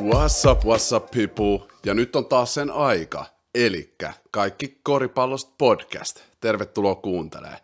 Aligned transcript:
What's 0.00 0.50
up, 0.50 0.64
what's 0.64 0.96
up 0.96 1.10
people? 1.10 1.68
Ja 1.84 1.94
nyt 1.94 2.16
on 2.16 2.26
taas 2.26 2.54
sen 2.54 2.70
aika. 2.70 3.24
Elikkä 3.54 4.12
kaikki 4.30 4.80
koripallosta 4.82 5.52
podcast. 5.58 6.20
Tervetuloa 6.40 6.94
kuuntelee. 6.94 7.56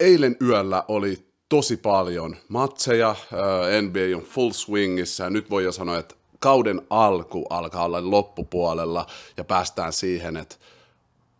Eilen 0.00 0.36
yöllä 0.42 0.84
oli 0.88 1.26
tosi 1.48 1.76
paljon 1.76 2.36
matseja. 2.48 3.16
NBA 3.82 4.16
on 4.16 4.22
full 4.22 4.50
swingissa 4.50 5.24
ja 5.24 5.30
nyt 5.30 5.50
voi 5.50 5.64
jo 5.64 5.72
sanoa, 5.72 5.98
että 5.98 6.14
kauden 6.38 6.82
alku 6.90 7.46
alkaa 7.50 7.84
olla 7.84 8.10
loppupuolella 8.10 9.06
ja 9.36 9.44
päästään 9.44 9.92
siihen, 9.92 10.36
että 10.36 10.56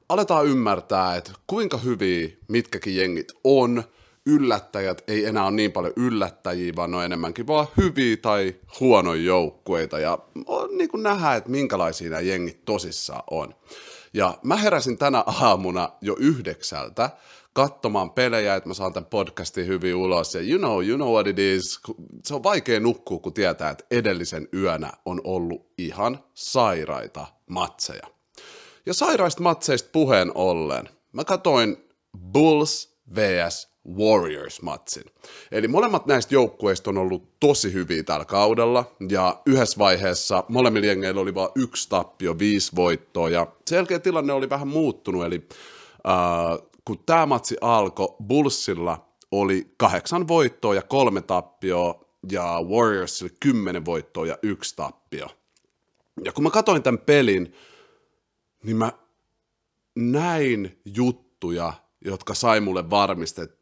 aletaan 0.09 0.47
ymmärtää, 0.47 1.17
että 1.17 1.33
kuinka 1.47 1.79
hyviä 1.79 2.29
mitkäkin 2.49 2.97
jengit 2.97 3.33
on– 3.45 3.83
yllättäjät 4.27 5.03
ei 5.09 5.25
enää 5.25 5.45
ole 5.45 5.51
niin 5.51 5.73
paljon 5.73 5.93
yllättäjiä, 5.97 6.73
vaan 6.77 6.91
ne 6.91 6.97
on 6.97 7.05
enemmänkin 7.05 7.47
vaan 7.47 7.67
hyviä 7.77 8.17
tai 8.17 8.55
huonoja 8.81 9.23
joukkueita. 9.23 10.01
Ja 10.01 10.19
on 10.47 10.79
niin 10.79 10.89
kuin 10.89 11.03
nähdä, 11.03 11.35
että 11.35 11.51
minkälaisia 11.51 12.11
nämä 12.11 12.21
jengit 12.21 12.65
tosissaan 12.65 13.23
on. 13.31 13.55
Ja 14.15 14.39
mä 14.43 14.57
heräsin 14.57 14.99
tänä 14.99 15.25
aamuna 15.27 15.89
jo 16.01 16.17
yhdeksältä 16.19 17.11
katsomaan 17.53 18.11
pelejä, 18.11 18.55
että 18.55 18.69
mä 18.69 18.75
saan 18.75 18.93
tämän 18.93 19.11
podcastin 19.11 19.67
hyvin 19.67 19.95
ulos. 19.95 20.35
Ja 20.35 20.41
you 20.41 20.59
know, 20.59 20.87
you 20.87 20.97
know 20.97 21.13
what 21.13 21.27
it 21.27 21.39
is. 21.39 21.81
Se 22.25 22.35
on 22.35 22.43
vaikea 22.43 22.81
nukkua, 22.81 23.19
kun 23.19 23.35
tietää, 23.35 23.71
että 23.71 23.85
edellisen 23.91 24.49
yönä 24.55 24.93
on 25.05 25.21
ollut 25.25 25.73
ihan 25.79 26.25
sairaita 26.35 27.27
matseja. 27.47 28.07
Ja 28.87 28.95
sairaista 28.95 29.43
matseista 29.43 29.89
puheen 29.93 30.33
ollen, 30.35 30.89
mä 31.13 31.25
katoin 31.25 31.77
Bulls 32.33 32.99
vs 33.15 33.72
Warriors-matsin. 33.89 35.05
Eli 35.53 35.69
molemmat 35.69 36.07
näistä 36.07 36.35
joukkueista 36.35 36.91
on 36.91 36.99
ollut 36.99 37.41
tosi 37.41 37.73
hyviä 37.73 38.03
tällä 38.03 38.25
kaudella, 38.25 38.97
ja 39.09 39.41
yhdessä 39.47 39.79
vaiheessa 39.79 40.45
molemmilla 40.49 40.87
jengeillä 40.87 41.21
oli 41.21 41.35
vain 41.35 41.51
yksi 41.55 41.89
tappio, 41.89 42.39
viisi 42.39 42.77
voittoa, 42.77 43.31
ja 43.31 43.47
sen 43.67 43.77
jälkeen 43.77 44.03
tilanne 44.03 44.33
oli 44.33 44.51
vähän 44.51 44.69
muuttunut, 44.69 45.25
eli 45.25 45.49
äh, 46.09 46.69
kun 46.85 46.99
tämä 47.07 47.27
matsi 47.27 47.57
alkoi, 47.61 48.17
Bullsilla 48.27 49.07
oli 49.31 49.75
kahdeksan 49.77 50.29
voittoa 50.29 50.75
ja 50.75 50.83
kolme 50.83 51.23
tappioa, 51.23 52.05
ja 52.33 52.59
Warriorsilla 52.63 53.33
kymmenen 53.41 53.85
voittoa 53.85 54.27
ja 54.27 54.39
yksi 54.43 54.77
tappio. 54.77 55.27
Ja 56.25 56.33
kun 56.33 56.45
mä 56.45 56.51
katsoin 56.51 56.83
tämän 56.83 56.99
pelin, 56.99 57.55
niin 58.63 58.77
mä 58.77 58.93
näin 59.97 60.81
juttuja, 60.85 61.73
jotka 62.05 62.35
sai 62.35 62.61
mulle 62.61 62.91
varmistettua 62.91 63.62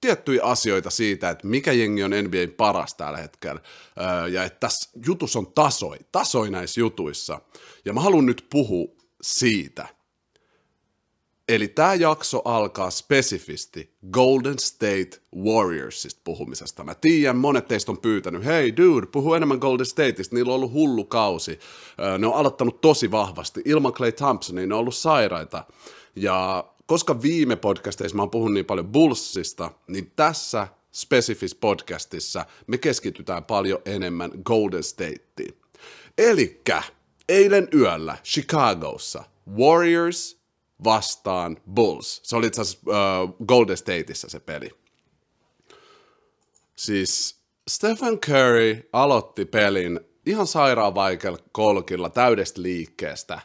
tiettyjä 0.00 0.42
asioita 0.42 0.90
siitä, 0.90 1.30
että 1.30 1.46
mikä 1.46 1.72
jengi 1.72 2.02
on 2.02 2.10
NBAn 2.10 2.52
paras 2.56 2.94
tällä 2.94 3.18
hetkellä, 3.18 3.60
ja 4.30 4.44
että 4.44 4.60
tässä 4.60 4.90
jutussa 5.06 5.38
on 5.38 5.52
tasoi, 5.52 5.98
tasoi 6.12 6.50
näissä 6.50 6.80
jutuissa. 6.80 7.40
Ja 7.84 7.92
mä 7.92 8.00
haluan 8.00 8.26
nyt 8.26 8.46
puhua 8.50 8.88
siitä. 9.22 9.88
Eli 11.48 11.68
tämä 11.68 11.94
jakso 11.94 12.42
alkaa 12.44 12.90
spesifisti 12.90 13.94
Golden 14.10 14.58
State 14.58 15.10
Warriorsista 15.36 16.20
puhumisesta. 16.24 16.84
Mä 16.84 16.94
tiedän, 16.94 17.36
monet 17.36 17.68
teistä 17.68 17.92
on 17.92 17.98
pyytänyt, 17.98 18.44
hei 18.44 18.76
dude, 18.76 19.06
puhu 19.06 19.34
enemmän 19.34 19.58
Golden 19.58 19.86
Stateista, 19.86 20.36
niillä 20.36 20.50
on 20.50 20.56
ollut 20.56 20.72
hullu 20.72 21.04
kausi. 21.04 21.58
Ne 22.18 22.26
on 22.26 22.34
aloittanut 22.34 22.80
tosi 22.80 23.10
vahvasti. 23.10 23.62
Ilman 23.64 23.92
Clay 23.92 24.12
Thompsonia 24.12 24.66
ne 24.66 24.74
on 24.74 24.80
ollut 24.80 24.94
sairaita. 24.94 25.64
Ja 26.16 26.64
koska 26.88 27.22
viime 27.22 27.56
podcasteissa 27.56 28.16
mä 28.16 28.22
oon 28.22 28.30
puhunut 28.30 28.54
niin 28.54 28.64
paljon 28.64 28.88
Bullsista, 28.88 29.70
niin 29.86 30.12
tässä 30.16 30.68
spesifis 30.92 31.54
podcastissa 31.54 32.46
me 32.66 32.78
keskitytään 32.78 33.44
paljon 33.44 33.78
enemmän 33.84 34.30
Golden 34.44 34.82
Stateen. 34.82 35.54
Elikkä 36.18 36.82
eilen 37.28 37.68
yöllä 37.74 38.18
Chicagossa 38.24 39.24
Warriors 39.56 40.38
vastaan 40.84 41.56
Bulls. 41.74 42.20
Se 42.22 42.36
oli 42.36 42.46
itse 42.46 42.60
asiassa 42.60 42.86
Golden 43.46 43.76
Stateissa 43.76 44.28
se 44.28 44.40
peli. 44.40 44.70
Siis 46.76 47.36
Stephen 47.68 48.18
Curry 48.18 48.88
aloitti 48.92 49.44
pelin 49.44 50.00
ihan 50.26 50.46
sairaan 50.46 50.94
vaikealla 50.94 51.38
kolkilla 51.52 52.10
täydestä 52.10 52.62
liikkeestä. 52.62 53.40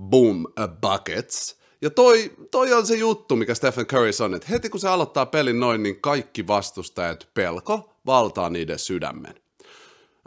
Boom, 0.00 0.46
a 0.56 0.68
buckets– 0.68 1.56
ja 1.82 1.90
toi, 1.90 2.32
toi 2.50 2.72
on 2.72 2.86
se 2.86 2.96
juttu, 2.96 3.36
mikä 3.36 3.54
Stephen 3.54 3.86
Curry 3.86 4.10
on, 4.24 4.34
että 4.34 4.48
heti 4.50 4.68
kun 4.68 4.80
se 4.80 4.88
aloittaa 4.88 5.26
pelin 5.26 5.60
noin, 5.60 5.82
niin 5.82 6.00
kaikki 6.00 6.46
vastustajat 6.46 7.28
pelko 7.34 7.98
valtaa 8.06 8.50
niiden 8.50 8.78
sydämen. 8.78 9.34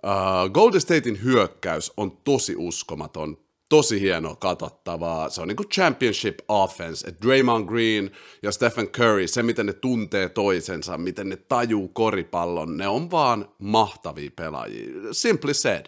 Uh, 0.06 0.52
Golden 0.52 0.82
Statein 0.82 1.24
hyökkäys 1.24 1.94
on 1.98 2.18
tosi 2.18 2.56
uskomaton, 2.58 3.38
tosi 3.70 4.02
hieno 4.02 4.36
katsottavaa. 4.36 5.30
Se 5.30 5.42
on 5.42 5.48
niinku 5.48 5.64
championship 5.64 6.40
offense, 6.48 7.08
että 7.08 7.28
Draymond 7.28 7.66
Green 7.68 8.12
ja 8.44 8.52
Stephen 8.52 8.88
Curry, 8.88 9.28
se 9.28 9.44
miten 9.44 9.66
ne 9.66 9.74
tuntee 9.74 10.30
toisensa, 10.30 10.98
miten 10.98 11.30
ne 11.30 11.36
tajuu 11.36 11.88
koripallon, 11.88 12.78
ne 12.78 12.88
on 12.88 13.12
vaan 13.12 13.50
mahtavia 13.60 14.32
pelaajia. 14.36 14.90
Simply 15.12 15.54
said. 15.54 15.86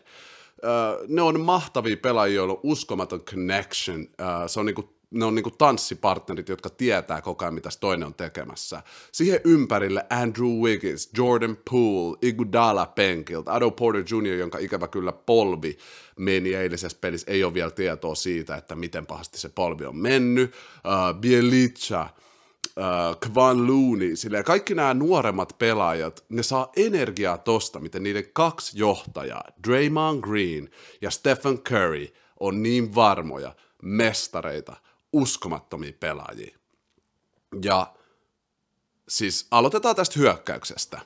Uh, 0.63 1.07
ne 1.07 1.21
on 1.21 1.39
mahtavia 1.39 1.97
pelaajia, 1.97 2.35
joilla 2.35 2.53
on 2.53 2.59
uskomaton 2.63 3.21
connection. 3.21 3.99
Uh, 3.99 4.47
se 4.47 4.59
on 4.59 4.65
niinku 4.65 4.96
ne 5.11 5.25
on 5.25 5.35
niinku 5.35 5.51
tanssipartnerit, 5.51 6.49
jotka 6.49 6.69
tietää 6.69 7.21
koko 7.21 7.45
ajan, 7.45 7.53
mitä 7.53 7.69
toinen 7.79 8.07
on 8.07 8.13
tekemässä. 8.13 8.83
Siihen 9.11 9.39
ympärille 9.43 10.05
Andrew 10.09 10.61
Wiggins, 10.61 11.09
Jordan 11.17 11.57
Poole, 11.69 12.17
Iguodala 12.21 12.85
penkiltä, 12.85 13.53
Ado 13.53 13.71
Porter 13.71 14.03
Jr., 14.11 14.33
jonka 14.33 14.57
ikävä 14.57 14.87
kyllä 14.87 15.11
polvi 15.11 15.77
meni 16.17 16.53
eilisessä 16.53 16.97
pelissä, 17.01 17.31
ei 17.31 17.43
ole 17.43 17.53
vielä 17.53 17.71
tietoa 17.71 18.15
siitä, 18.15 18.55
että 18.55 18.75
miten 18.75 19.05
pahasti 19.05 19.39
se 19.39 19.49
polvi 19.49 19.85
on 19.85 19.97
mennyt. 19.97 20.53
Uh, 20.53 21.19
Bielica, 21.19 22.09
uh, 22.77 23.19
Kvan 23.19 23.67
Looney, 23.67 24.15
silleen 24.15 24.43
kaikki 24.43 24.75
nämä 24.75 24.93
nuoremmat 24.93 25.55
pelaajat, 25.59 26.25
ne 26.29 26.43
saa 26.43 26.71
energiaa 26.75 27.37
tosta, 27.37 27.79
miten 27.79 28.03
niiden 28.03 28.25
kaksi 28.33 28.79
johtajaa, 28.79 29.43
Draymond 29.67 30.21
Green 30.21 30.69
ja 31.01 31.11
Stephen 31.11 31.59
Curry, 31.59 32.07
on 32.39 32.63
niin 32.63 32.95
varmoja, 32.95 33.55
mestareita, 33.81 34.75
uskomattomia 35.17 35.93
pelaajia. 35.99 36.57
Ja 37.63 37.93
siis 39.07 39.47
aloitetaan 39.51 39.95
tästä 39.95 40.19
hyökkäyksestä, 40.19 41.01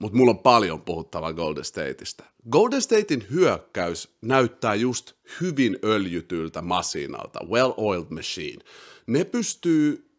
mutta 0.00 0.18
mulla 0.18 0.30
on 0.30 0.38
paljon 0.38 0.82
puhuttavaa 0.82 1.32
Golden 1.32 1.64
Stateista. 1.64 2.24
Golden 2.50 2.82
Statein 2.82 3.26
hyökkäys 3.30 4.08
näyttää 4.20 4.74
just 4.74 5.12
hyvin 5.40 5.78
öljytyltä 5.84 6.62
masinalta, 6.62 7.40
well-oiled 7.44 8.14
machine. 8.14 8.64
Ne 9.06 9.24
pystyy 9.24 10.11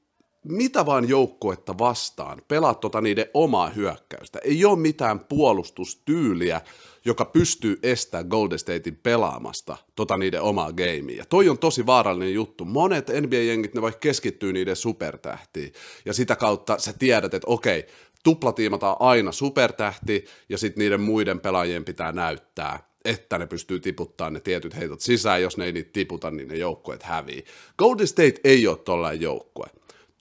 mitä 0.43 0.85
vaan 0.85 1.09
joukkuetta 1.09 1.77
vastaan, 1.77 2.41
pelaa 2.47 2.73
tota 2.73 3.01
niiden 3.01 3.25
omaa 3.33 3.69
hyökkäystä. 3.69 4.39
Ei 4.43 4.65
ole 4.65 4.79
mitään 4.79 5.19
puolustustyyliä, 5.19 6.61
joka 7.05 7.25
pystyy 7.25 7.79
estämään 7.83 8.27
Golden 8.27 8.59
Statein 8.59 8.99
pelaamasta 9.03 9.77
tota 9.95 10.17
niiden 10.17 10.41
omaa 10.41 10.71
gamea. 10.71 11.17
Ja 11.17 11.25
toi 11.25 11.49
on 11.49 11.57
tosi 11.57 11.85
vaarallinen 11.85 12.33
juttu. 12.33 12.65
Monet 12.65 13.07
NBA-jengit, 13.07 13.73
ne 13.73 13.81
vaikka 13.81 13.99
keskittyy 13.99 14.53
niiden 14.53 14.75
supertähtiin, 14.75 15.73
ja 16.05 16.13
sitä 16.13 16.35
kautta 16.35 16.79
sä 16.79 16.93
tiedät, 16.93 17.33
että 17.33 17.47
okei, 17.47 17.85
tuplatiimataan 18.23 18.95
aina 18.99 19.31
supertähti, 19.31 20.25
ja 20.49 20.57
sitten 20.57 20.81
niiden 20.81 21.01
muiden 21.01 21.39
pelaajien 21.39 21.85
pitää 21.85 22.11
näyttää, 22.11 22.87
että 23.05 23.37
ne 23.37 23.47
pystyy 23.47 23.79
tiputtaa 23.79 24.29
ne 24.29 24.39
tietyt 24.39 24.75
heitot 24.75 25.01
sisään, 25.01 25.41
jos 25.41 25.57
ne 25.57 25.65
ei 25.65 25.71
niitä 25.71 25.89
tiputa, 25.93 26.31
niin 26.31 26.47
ne 26.47 26.55
joukkueet 26.55 27.03
hävii. 27.03 27.45
Golden 27.77 28.07
State 28.07 28.35
ei 28.43 28.67
ole 28.67 28.77
tollainen 28.77 29.21
joukkue. 29.21 29.67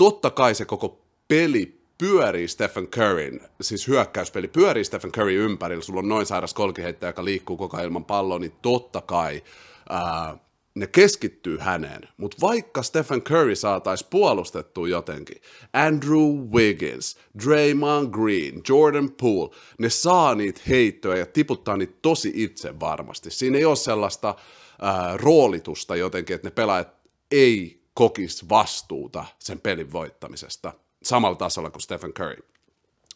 Totta 0.02 0.30
kai 0.30 0.54
se 0.54 0.64
koko 0.64 1.04
peli 1.28 1.80
pyörii 1.98 2.48
Stephen 2.48 2.88
Curryn, 2.88 3.40
siis 3.60 3.88
hyökkäyspeli 3.88 4.48
pyörii 4.48 4.84
Stephen 4.84 5.12
Curry 5.12 5.44
ympärillä, 5.44 5.82
sulla 5.82 5.98
on 5.98 6.08
noin 6.08 6.26
sairas 6.26 6.54
kolkiheittäjä, 6.54 7.08
joka 7.08 7.24
liikkuu 7.24 7.56
koko 7.56 7.76
ajan 7.76 7.86
ilman 7.86 8.04
palloa, 8.04 8.38
niin 8.38 8.52
totta 8.62 9.00
kai 9.00 9.42
ää, 9.88 10.36
ne 10.74 10.86
keskittyy 10.86 11.58
häneen. 11.58 12.08
Mutta 12.16 12.36
vaikka 12.40 12.82
Stephen 12.82 13.22
Curry 13.22 13.56
saataisiin 13.56 14.08
puolustettua 14.10 14.88
jotenkin, 14.88 15.42
Andrew 15.72 16.50
Wiggins, 16.52 17.18
Draymond 17.44 18.10
Green, 18.10 18.62
Jordan 18.68 19.10
Poole, 19.10 19.54
ne 19.78 19.90
saa 19.90 20.34
niitä 20.34 20.60
heittoja 20.68 21.16
ja 21.16 21.26
tiputtaa 21.26 21.76
niitä 21.76 21.98
tosi 22.02 22.32
itse 22.34 22.80
varmasti. 22.80 23.30
Siinä 23.30 23.58
ei 23.58 23.64
ole 23.64 23.76
sellaista 23.76 24.34
ää, 24.80 25.16
roolitusta 25.16 25.96
jotenkin, 25.96 26.34
että 26.34 26.46
ne 26.46 26.52
pelaajat 26.52 26.88
ei 27.30 27.81
kokisi 27.94 28.48
vastuuta 28.48 29.24
sen 29.38 29.60
pelin 29.60 29.92
voittamisesta 29.92 30.72
samalla 31.02 31.36
tasolla 31.36 31.70
kuin 31.70 31.82
Stephen 31.82 32.12
Curry. 32.12 32.42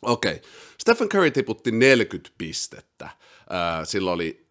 Okei, 0.02 0.32
okay. 0.32 0.50
Stephen 0.78 1.08
Curry 1.08 1.30
tiputti 1.30 1.70
40 1.70 2.30
pistettä. 2.38 3.10
Sillä 3.84 4.12
oli 4.12 4.46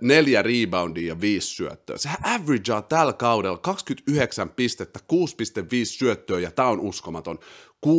neljä 0.00 0.42
reboundia 0.42 1.08
ja 1.08 1.20
viisi 1.20 1.48
syöttöä. 1.48 1.98
Sehän 1.98 2.18
averagea 2.22 2.82
tällä 2.82 3.12
kaudella 3.12 3.58
29 3.58 4.50
pistettä, 4.50 5.00
6,5 5.12 5.14
syöttöä 5.84 6.40
ja 6.40 6.50
tämä 6.50 6.68
on 6.68 6.80
uskomaton. 6.80 7.38
6,5 7.86 7.92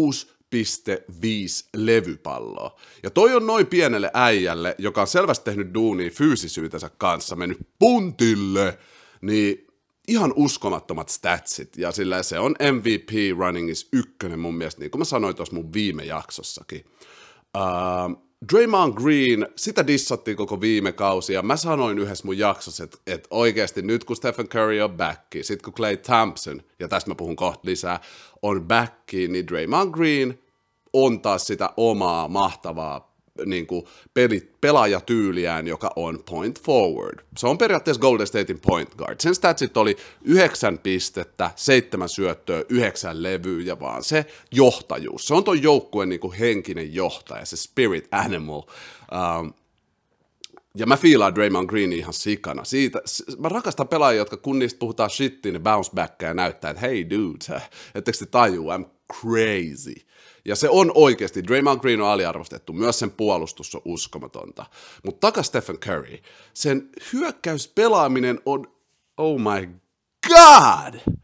levypalloa. 1.75 2.80
Ja 3.04 3.10
toi 3.10 3.36
on 3.36 3.48
noin 3.48 3.68
pienelle 3.68 4.12
äijälle, 4.13 4.75
joka 4.77 5.01
on 5.01 5.07
selvästi 5.07 5.45
tehnyt 5.45 5.74
duunia 5.74 6.10
fyysisyytensä 6.10 6.89
kanssa, 6.98 7.36
mennyt 7.36 7.57
puntille, 7.80 8.80
niin 9.22 9.68
ihan 10.09 10.33
uskomattomat 10.35 11.09
statsit. 11.09 11.77
Ja 11.77 11.91
sillä 11.91 12.23
se 12.23 12.39
on 12.39 12.56
MVP 12.71 13.38
Running 13.38 13.69
is 13.69 13.88
ykkönen 13.94 14.39
mun 14.39 14.56
mielestä, 14.56 14.81
niin 14.81 14.91
kuin 14.91 15.00
mä 15.00 15.06
sanoin 15.06 15.35
tuossa 15.35 15.56
mun 15.56 15.73
viime 15.73 16.03
jaksossakin. 16.03 16.85
Uh, 17.57 18.29
Draymond 18.53 18.94
Green, 18.94 19.47
sitä 19.56 19.88
dissattiin 19.88 20.38
koko 20.38 20.61
viime 20.61 20.91
kausi, 20.91 21.33
ja 21.33 21.41
mä 21.41 21.56
sanoin 21.56 22.00
yhdessä 22.00 22.25
mun 22.25 22.38
jaksossa, 22.38 22.83
että, 22.83 22.97
että 23.07 23.27
oikeasti 23.31 23.81
nyt 23.81 24.03
kun 24.03 24.15
Stephen 24.15 24.47
Curry 24.47 24.81
on 24.81 24.97
back, 24.97 25.21
sit 25.41 25.61
kun 25.61 25.73
Clay 25.73 25.97
Thompson, 25.97 26.62
ja 26.79 26.88
tästä 26.88 27.09
mä 27.09 27.15
puhun 27.15 27.35
kohta 27.35 27.62
lisää, 27.63 28.00
on 28.41 28.67
back, 28.67 28.94
niin 29.13 29.47
Draymond 29.47 29.91
Green 29.91 30.39
on 30.94 31.21
taas 31.21 31.47
sitä 31.47 31.69
omaa 31.77 32.27
mahtavaa 32.27 33.08
niin 33.45 33.68
kuin 33.68 33.86
peli, 34.13 34.51
pelaajatyyliään, 34.62 35.68
joka 35.68 35.91
on 35.95 36.24
point 36.30 36.62
forward. 36.62 37.19
Se 37.38 37.47
on 37.47 37.57
periaatteessa 37.57 38.01
Golden 38.01 38.27
Statein 38.27 38.59
point 38.59 38.95
guard. 38.95 39.15
Sen 39.19 39.36
statsit 39.36 39.77
oli 39.77 39.97
yhdeksän 40.24 40.80
pistettä, 40.80 41.51
seitsemän 41.56 42.09
syöttöä, 42.09 42.63
yhdeksän 42.69 43.24
levyä, 43.24 43.80
vaan 43.80 44.03
se 44.03 44.25
johtajuus. 44.51 45.27
Se 45.27 45.33
on 45.33 45.44
tuon 45.44 45.63
joukkueen 45.63 46.09
niin 46.09 46.19
kuin 46.19 46.38
henkinen 46.38 46.94
johtaja, 46.94 47.45
se 47.45 47.57
spirit 47.57 48.07
animal. 48.12 48.62
Um, 48.62 49.53
ja 50.75 50.86
mä 50.86 50.97
fiilaan 50.97 51.36
Draymond 51.36 51.69
Green 51.69 51.94
ihan 51.94 52.13
sikana. 52.13 52.63
Siitä, 52.63 53.01
mä 53.38 53.50
rakastan 53.50 53.88
pelaajia, 53.88 54.21
jotka 54.21 54.38
kun 54.38 54.59
niistä 54.59 54.80
puhutaan 54.80 55.09
shittiin, 55.09 55.53
ne 55.53 55.59
bounce 55.59 55.91
ja 56.21 56.33
näyttää, 56.33 56.71
että 56.71 56.81
hei 56.81 57.09
dude, 57.09 57.62
ettekö 57.95 58.18
te 58.18 58.25
tajua, 58.25 58.77
I'm 58.77 58.86
crazy. 59.21 60.08
Ja 60.50 60.56
se 60.56 60.69
on 60.69 60.92
oikeasti, 60.96 61.44
Draymond 61.44 61.80
Green 61.80 62.01
on 62.01 62.07
aliarvostettu, 62.07 62.74
myös 62.74 63.00
sen 63.00 63.12
puolustus 63.12 63.75
on 63.75 63.81
uskomatonta. 63.86 64.66
Mutta 65.06 65.28
takas 65.28 65.48
Stephen 65.48 65.78
Curry, 65.78 66.18
sen 66.54 66.90
hyökkäyspelaaminen 67.13 68.40
on, 68.46 68.68
oh 69.18 69.40
my 69.40 69.69
god! 70.28 71.16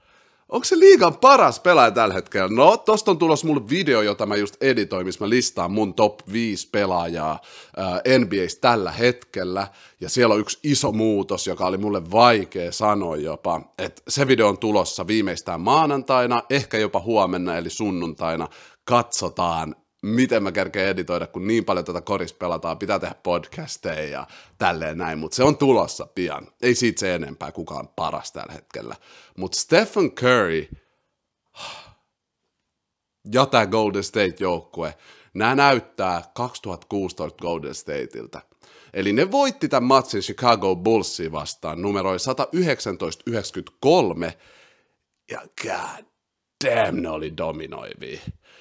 Onko 0.49 0.65
se 0.65 0.79
liigan 0.79 1.17
paras 1.17 1.59
pelaaja 1.59 1.91
tällä 1.91 2.13
hetkellä? 2.13 2.47
No, 2.47 2.77
tosta 2.77 3.11
on 3.11 3.17
tulos 3.17 3.43
mulle 3.43 3.69
video, 3.69 4.01
jota 4.01 4.25
mä 4.25 4.35
just 4.35 4.55
editoin, 4.61 5.05
missä 5.05 5.25
mä 5.25 5.29
listaan 5.29 5.71
mun 5.71 5.93
top 5.93 6.19
5 6.31 6.69
pelaajaa 6.71 7.39
äh, 7.79 8.19
NBAs 8.19 8.55
tällä 8.55 8.91
hetkellä. 8.91 9.67
Ja 9.99 10.09
siellä 10.09 10.33
on 10.33 10.39
yksi 10.39 10.59
iso 10.63 10.91
muutos, 10.91 11.47
joka 11.47 11.65
oli 11.65 11.77
mulle 11.77 12.11
vaikea 12.11 12.71
sanoa 12.71 13.15
jopa, 13.15 13.61
että 13.77 14.01
se 14.07 14.27
video 14.27 14.47
on 14.47 14.57
tulossa 14.57 15.07
viimeistään 15.07 15.61
maanantaina, 15.61 16.43
ehkä 16.49 16.77
jopa 16.77 16.99
huomenna 16.99 17.57
eli 17.57 17.69
sunnuntaina. 17.69 18.47
Katsotaan, 18.85 19.75
miten 20.01 20.43
mä 20.43 20.51
kerkeen 20.51 20.89
editoida, 20.89 21.27
kun 21.27 21.47
niin 21.47 21.65
paljon 21.65 21.85
tätä 21.85 22.01
koris 22.01 22.33
pelataan, 22.33 22.79
pitää 22.79 22.99
tehdä 22.99 23.15
podcasteja 23.23 24.09
ja 24.09 24.27
tälleen 24.57 24.97
näin, 24.97 25.19
mutta 25.19 25.35
se 25.35 25.43
on 25.43 25.57
tulossa 25.57 26.07
pian. 26.15 26.47
Ei 26.61 26.75
siitä 26.75 26.99
se 26.99 27.15
enempää, 27.15 27.51
kukaan 27.51 27.87
paras 27.87 28.31
tällä 28.31 28.53
hetkellä. 28.53 28.95
Mutta 29.37 29.59
Stephen 29.59 30.11
Curry 30.11 30.67
ja 33.33 33.45
tämä 33.45 33.65
Golden 33.65 34.03
State-joukkue, 34.03 34.93
nämä 35.33 35.55
näyttää 35.55 36.23
2016 36.33 37.41
Golden 37.41 37.75
Stateilta. 37.75 38.41
Eli 38.93 39.13
ne 39.13 39.31
voitti 39.31 39.69
tämän 39.69 39.87
matsin 39.87 40.21
Chicago 40.21 40.75
Bullsia 40.75 41.31
vastaan 41.31 41.81
numeroi 41.81 42.17
119-93, 42.17 44.31
ja 45.31 45.41
god 45.61 46.05
damn, 46.65 47.01
ne 47.01 47.09
oli 47.09 47.37
dominoivia 47.37 48.19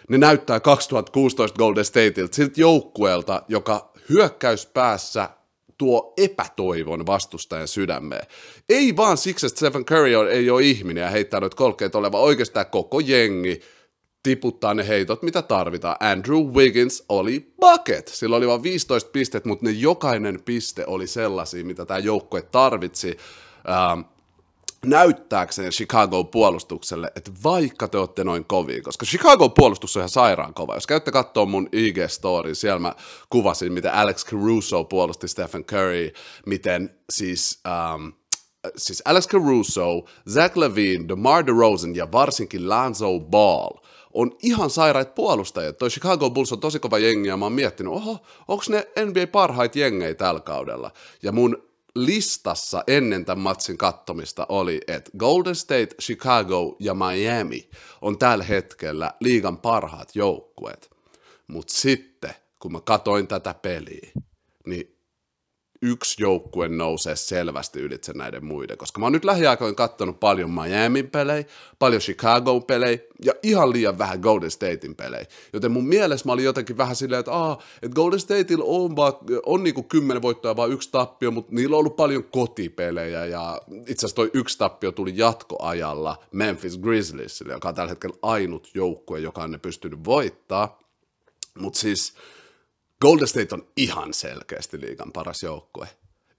ne 0.09 0.19
näyttää 0.19 0.61
2016 0.61 1.59
Golden 1.59 1.85
Stateilta, 1.85 2.37
siltä 2.37 2.61
joukkueelta, 2.61 3.43
joka 3.49 3.93
hyökkäyspäässä 4.09 5.31
tuo 5.79 6.15
epätoivon 6.17 7.07
vastustajan 7.07 7.69
sydämeen. 7.69 8.27
Ei 8.69 8.97
vaan 8.97 9.17
siksi, 9.17 9.47
että 9.47 9.59
Stephen 9.59 9.85
Curry 9.85 10.15
on, 10.15 10.31
ei 10.31 10.51
ole 10.51 10.63
ihminen 10.63 11.03
ja 11.03 11.11
heittää 11.11 11.41
noita 11.41 11.57
kolkeita 11.57 11.99
oleva 11.99 12.21
oikeastaan 12.21 12.67
koko 12.67 13.01
jengi 13.01 13.61
tiputtaa 14.23 14.75
ne 14.75 14.89
heitot, 14.89 15.23
mitä 15.23 15.43
tarvitaan. 15.43 15.97
Andrew 16.01 16.39
Wiggins 16.39 17.05
oli 17.09 17.55
bucket. 17.61 18.09
Sillä 18.09 18.37
oli 18.37 18.49
vain 18.49 18.63
15 18.63 19.11
pistet, 19.11 19.45
mutta 19.45 19.67
ne 19.67 19.71
jokainen 19.71 20.43
piste 20.43 20.85
oli 20.87 21.07
sellaisia, 21.07 21.65
mitä 21.65 21.87
tämä 21.87 21.99
joukkue 21.99 22.43
tarvitsi. 22.43 23.17
Ähm, 23.69 24.01
näyttääkseen 24.85 25.71
Chicago 25.71 26.25
puolustukselle, 26.25 27.13
että 27.17 27.31
vaikka 27.45 27.89
te 27.89 27.99
olette 27.99 28.25
noin 28.25 28.45
kovia, 28.45 28.83
koska 28.83 29.07
Chicago 29.07 29.49
puolustus 29.49 29.97
on 29.97 30.01
ihan 30.01 30.09
sairaan 30.09 30.55
kova. 30.55 30.75
Jos 30.75 30.87
käytte 30.87 31.11
katsoa 31.11 31.47
mun 31.47 31.69
IG-story, 31.73 32.55
siellä 32.55 32.79
mä 32.79 32.95
kuvasin, 33.31 33.73
miten 33.73 33.95
Alex 33.95 34.27
Caruso 34.27 34.85
puolusti 34.85 35.29
Stephen 35.29 35.65
Curry, 35.65 36.11
miten 36.47 36.91
siis... 37.11 37.61
Um, 37.97 38.13
siis 38.77 39.03
Alex 39.05 39.29
Caruso, 39.29 40.05
Zach 40.31 40.57
Levine, 40.57 41.09
DeMar 41.09 41.47
DeRozan 41.47 41.97
ja 41.97 42.13
varsinkin 42.13 42.69
Lanzo 42.69 43.21
Ball 43.21 43.71
on 44.15 44.37
ihan 44.43 44.71
sairaat 44.71 45.15
puolustajat. 45.15 45.79
Toi 45.79 45.91
Chicago 45.91 46.31
Bulls 46.31 46.53
on 46.53 46.61
tosi 46.61 46.79
kova 46.79 46.99
jengi 46.99 47.29
ja 47.29 47.37
mä 47.37 47.45
oon 47.45 47.53
miettinyt, 47.53 47.93
oho, 47.93 48.19
onko 48.49 48.65
ne 48.69 48.87
NBA 49.05 49.27
parhaita 49.33 49.79
jengejä 49.79 50.15
tällä 50.15 50.41
kaudella? 50.41 50.91
Ja 51.23 51.33
mun 51.33 51.63
listassa 51.95 52.85
ennen 52.87 53.25
tämän 53.25 53.43
matsin 53.43 53.79
kattomista 53.79 54.47
oli, 54.49 54.81
että 54.87 55.11
Golden 55.19 55.55
State, 55.55 55.89
Chicago 56.03 56.77
ja 56.81 56.95
Miami 56.95 57.71
on 58.01 58.19
tällä 58.19 58.45
hetkellä 58.45 59.13
liigan 59.21 59.59
parhaat 59.59 60.17
joukkueet. 60.17 60.91
Mutta 61.47 61.75
sitten, 61.75 62.35
kun 62.59 62.73
mä 62.73 62.81
katoin 62.81 63.29
tätä 63.29 63.55
peliä, 63.55 64.11
niin 64.67 64.94
yksi 65.85 66.23
joukkue 66.23 66.69
nousee 66.69 67.17
selvästi 67.17 67.81
ylitse 67.81 68.13
näiden 68.13 68.45
muiden, 68.45 68.79
koska 68.79 69.01
mä 69.01 69.07
oon 69.07 69.13
nyt 69.13 69.25
lähiaikoin 69.25 69.75
katsonut 69.75 70.21
paljon 70.21 70.51
Miamin 70.51 71.11
pelejä, 71.11 71.45
paljon 71.79 72.03
Chicago 72.03 72.61
pelejä 72.61 72.99
ja 73.25 73.33
ihan 73.43 73.73
liian 73.73 73.99
vähän 73.99 74.21
Golden 74.21 74.51
Statein 74.51 74.95
pelejä. 74.97 75.27
Joten 75.53 75.73
mun 75.73 75.87
mielessä 75.87 76.27
mä 76.27 76.33
olin 76.33 76.45
jotenkin 76.45 76.77
vähän 76.77 76.97
silleen, 76.97 77.21
että, 77.21 77.33
Aa, 77.33 77.63
että 77.83 77.95
Golden 77.95 78.21
Stateilla 78.21 78.65
on, 78.67 78.97
vaan, 78.97 79.13
on 79.47 79.63
niinku 79.63 79.83
kymmenen 79.83 80.23
voittoa 80.23 80.57
vaan 80.57 80.71
yksi 80.71 80.89
tappio, 80.93 81.31
mutta 81.31 81.55
niillä 81.55 81.77
on 81.77 81.79
ollut 81.79 81.97
paljon 81.97 82.25
kotipelejä 82.25 83.27
ja 83.27 83.61
itse 83.87 83.93
asiassa 83.93 84.17
toi 84.17 84.31
yksi 84.35 84.59
tappio 84.59 84.93
tuli 84.93 85.13
jatkoajalla 85.17 86.19
Memphis 86.33 86.79
Grizzliesille, 86.79 87.53
joka 87.53 87.69
on 87.69 87.75
tällä 87.75 87.91
hetkellä 87.91 88.17
ainut 88.23 88.71
joukkue, 88.75 89.21
joka 89.21 89.43
on 89.43 89.51
ne 89.51 89.59
pystynyt 89.59 90.05
voittaa. 90.05 90.79
Mutta 91.59 91.79
siis 91.79 92.15
Golden 93.05 93.29
State 93.29 93.55
on 93.55 93.67
ihan 93.77 94.15
selkeästi 94.15 94.81
liigan 94.81 95.13
paras 95.13 95.43
joukkue. 95.43 95.89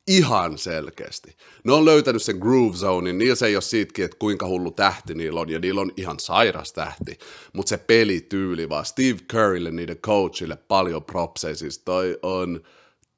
Ihan 0.07 0.57
selkeästi. 0.57 1.35
Ne 1.63 1.73
on 1.73 1.85
löytänyt 1.85 2.23
sen 2.23 2.37
groove 2.37 2.77
zonein, 2.77 3.17
niillä 3.17 3.35
se 3.35 3.45
ei 3.45 3.55
ole 3.55 3.61
siitäkin, 3.61 4.05
että 4.05 4.17
kuinka 4.17 4.47
hullu 4.47 4.71
tähti 4.71 5.15
niillä 5.15 5.39
on, 5.39 5.49
ja 5.49 5.59
niillä 5.59 5.81
on 5.81 5.91
ihan 5.97 6.19
sairas 6.19 6.73
tähti, 6.73 7.17
mutta 7.53 7.69
se 7.69 7.77
pelityyli 7.77 8.69
vaan, 8.69 8.85
Steve 8.85 9.19
Currylle, 9.31 9.71
niiden 9.71 9.97
coachille 9.97 10.55
paljon 10.55 11.03
propseja, 11.03 11.55
siis 11.55 11.79
toi 11.79 12.19
on 12.21 12.63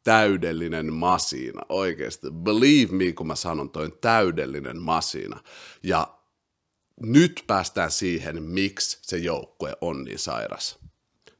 täydellinen 0.03 0.93
masina, 0.93 1.61
oikeasti. 1.69 2.27
Believe 2.31 2.91
me, 2.91 3.11
kun 3.11 3.27
mä 3.27 3.35
sanon, 3.35 3.69
toi 3.69 3.85
on 3.85 3.97
täydellinen 4.01 4.81
masina. 4.81 5.43
Ja 5.83 6.17
nyt 7.01 7.43
päästään 7.47 7.91
siihen, 7.91 8.43
miksi 8.43 8.97
se 9.01 9.17
joukkue 9.17 9.73
on 9.81 10.03
niin 10.03 10.19
sairas. 10.19 10.79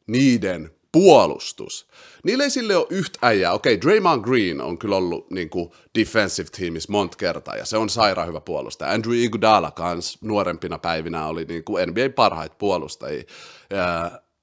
Niiden 0.07 0.76
puolustus. 0.97 1.87
Niillä 2.23 2.43
ei 2.43 2.49
sille 2.49 2.75
ole 2.75 2.87
yhtä 2.89 3.19
äijää. 3.21 3.53
Okei, 3.53 3.73
okay, 3.73 3.81
Draymond 3.81 4.23
Green 4.23 4.61
on 4.61 4.77
kyllä 4.77 4.95
ollut 4.95 5.31
niin 5.31 5.49
kuin 5.49 5.71
defensive 5.99 6.49
teamissa 6.57 6.91
monta 6.91 7.17
kertaa, 7.17 7.55
ja 7.55 7.65
se 7.65 7.77
on 7.77 7.89
sairaan 7.89 8.27
hyvä 8.27 8.41
puolustaja. 8.41 8.91
Andrew 8.91 9.15
Iguodala 9.15 9.71
kans 9.71 10.17
nuorempina 10.21 10.77
päivinä 10.77 11.27
oli 11.27 11.45
niin 11.45 11.63
kuin 11.63 11.89
NBA 11.89 12.09
parhaita 12.15 12.55
puolustajia. 12.59 13.23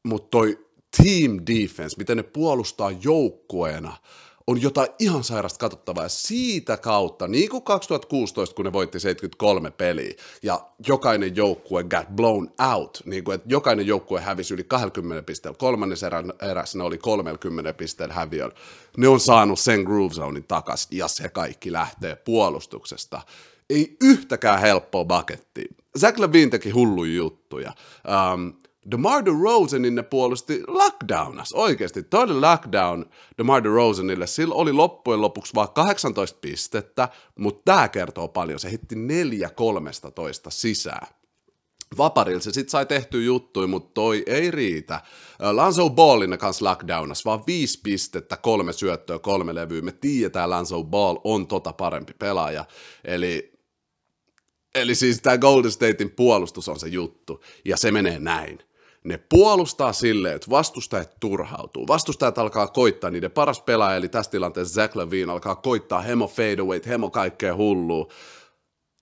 Mutta 0.02 0.28
toi 0.30 0.58
team 0.96 1.38
defense, 1.46 1.96
miten 1.98 2.16
ne 2.16 2.22
puolustaa 2.22 2.90
joukkueena, 2.90 3.96
on 4.46 4.62
jotain 4.62 4.88
ihan 4.98 5.24
sairasta 5.24 5.58
katsottavaa. 5.58 6.02
Ja 6.02 6.08
siitä 6.08 6.76
kautta, 6.76 7.28
niin 7.28 7.48
kuin 7.48 7.62
2016, 7.62 8.54
kun 8.54 8.64
ne 8.64 8.72
voitti 8.72 9.00
73 9.00 9.70
peliä, 9.70 10.14
ja 10.42 10.66
jokainen 10.86 11.36
joukkue 11.36 11.84
got 11.84 12.08
blown 12.16 12.50
out, 12.74 13.02
niin 13.04 13.24
kuin, 13.24 13.34
että 13.34 13.46
jokainen 13.50 13.86
joukkue 13.86 14.20
hävisi 14.20 14.54
yli 14.54 14.64
20 14.64 15.22
pisteellä. 15.22 15.56
Kolmannes 15.58 16.02
erä, 16.02 16.24
erässä 16.50 16.78
ne 16.78 16.84
oli 16.84 16.98
30 16.98 17.72
pisteellä 17.72 18.14
häviön. 18.14 18.52
Ne 18.96 19.08
on 19.08 19.20
saanut 19.20 19.58
sen 19.58 19.82
groove 19.82 20.14
zonein 20.14 20.44
takas, 20.48 20.88
ja 20.90 21.08
se 21.08 21.28
kaikki 21.28 21.72
lähtee 21.72 22.16
puolustuksesta. 22.16 23.20
Ei 23.70 23.96
yhtäkään 24.02 24.60
helppoa 24.60 25.04
bakettia. 25.04 25.74
Zach 25.98 26.18
Levine 26.18 26.50
teki 26.50 26.70
hulluja 26.70 27.14
juttuja. 27.14 27.72
Um, 28.34 28.52
DeMar 28.90 29.24
DeRozanin 29.24 29.94
ne 29.94 30.02
puolusti 30.02 30.62
lockdownas, 30.66 31.52
oikeasti. 31.52 32.02
Toinen 32.02 32.40
lockdown 32.40 33.04
DeMar 33.38 33.64
DeRozanille, 33.64 34.26
sillä 34.26 34.54
oli 34.54 34.72
loppujen 34.72 35.20
lopuksi 35.20 35.54
vain 35.54 35.68
18 35.74 36.38
pistettä, 36.40 37.08
mutta 37.38 37.62
tämä 37.64 37.88
kertoo 37.88 38.28
paljon. 38.28 38.60
Se 38.60 38.70
hitti 38.70 38.96
4 38.96 39.50
13 39.50 40.50
sisään. 40.50 41.06
Vaparilla 41.98 42.40
se 42.40 42.52
sit 42.52 42.68
sai 42.68 42.86
tehty 42.86 43.24
juttuja, 43.24 43.66
mutta 43.66 43.90
toi 43.94 44.22
ei 44.26 44.50
riitä. 44.50 45.00
Lanzo 45.52 45.90
Ballin 45.90 46.38
kanssa 46.38 46.64
lockdownas, 46.64 47.24
vaan 47.24 47.42
viisi 47.46 47.80
pistettä, 47.82 48.36
kolme 48.36 48.72
syöttöä, 48.72 49.18
kolme 49.18 49.54
levyä. 49.54 49.82
Me 49.82 49.92
tiedetään, 49.92 50.50
Lanzo 50.50 50.84
Ball 50.84 51.18
on 51.24 51.46
tota 51.46 51.72
parempi 51.72 52.12
pelaaja. 52.18 52.64
Eli, 53.04 53.52
eli 54.74 54.94
siis 54.94 55.20
tämä 55.22 55.38
Golden 55.38 55.70
Statein 55.70 56.10
puolustus 56.10 56.68
on 56.68 56.80
se 56.80 56.88
juttu, 56.88 57.44
ja 57.64 57.76
se 57.76 57.90
menee 57.90 58.18
näin. 58.18 58.58
Ne 59.04 59.18
puolustaa 59.28 59.92
silleen, 59.92 60.36
että 60.36 60.50
vastustajat 60.50 61.10
turhautuu. 61.20 61.88
Vastustajat 61.88 62.38
alkaa 62.38 62.66
koittaa 62.66 63.10
niiden 63.10 63.30
paras 63.30 63.60
pelaaja, 63.60 63.96
eli 63.96 64.08
tässä 64.08 64.30
tilanteessa 64.30 64.74
Zach 64.74 64.96
Levine 64.96 65.32
alkaa 65.32 65.56
koittaa 65.56 66.00
hemo 66.00 66.26
fadeaway, 66.26 66.80
hemo 66.86 67.10
kaikkea 67.10 67.56
hullua. 67.56 68.08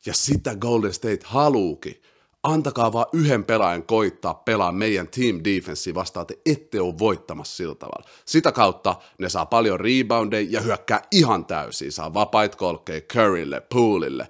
Ja 0.07 0.15
sitä 0.15 0.57
Golden 0.57 0.95
State 0.95 1.21
haluukin 1.25 2.03
antakaa 2.43 2.93
vaan 2.93 3.07
yhden 3.13 3.45
pelaajan 3.45 3.83
koittaa 3.83 4.35
pelaa 4.35 4.73
meidän 4.73 5.09
team 5.09 5.41
defensi 5.45 5.95
vastaan, 5.95 6.27
te 6.27 6.39
ette 6.47 6.81
ole 6.81 6.99
voittamassa 6.99 7.57
sillä 7.57 7.75
tavalla. 7.75 8.09
Sitä 8.25 8.53
kautta 8.53 8.97
ne 9.19 9.29
saa 9.29 9.47
paljon 9.47 9.81
reboundeja 9.81 10.47
ja 10.51 10.61
hyökkää 10.61 11.03
ihan 11.13 11.45
täysin, 11.45 11.93
saa 11.93 12.15
vapaita 12.15 12.57
kolkkeja 12.57 13.01
Currylle, 13.01 13.61
Poolille, 13.61 14.29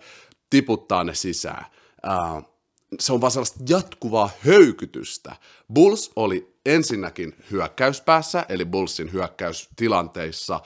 tiputtaa 0.50 1.04
ne 1.04 1.14
sisään. 1.14 1.66
Uh, 2.06 2.51
se 3.00 3.12
on 3.12 3.20
vaan 3.20 3.30
sellaista 3.30 3.60
jatkuvaa 3.68 4.30
höykytystä. 4.46 5.36
Bulls 5.74 6.12
oli 6.16 6.54
ensinnäkin 6.66 7.34
hyökkäyspäässä, 7.50 8.46
eli 8.48 8.64
Bullsin 8.64 9.12
hyökkäystilanteissa 9.12 10.60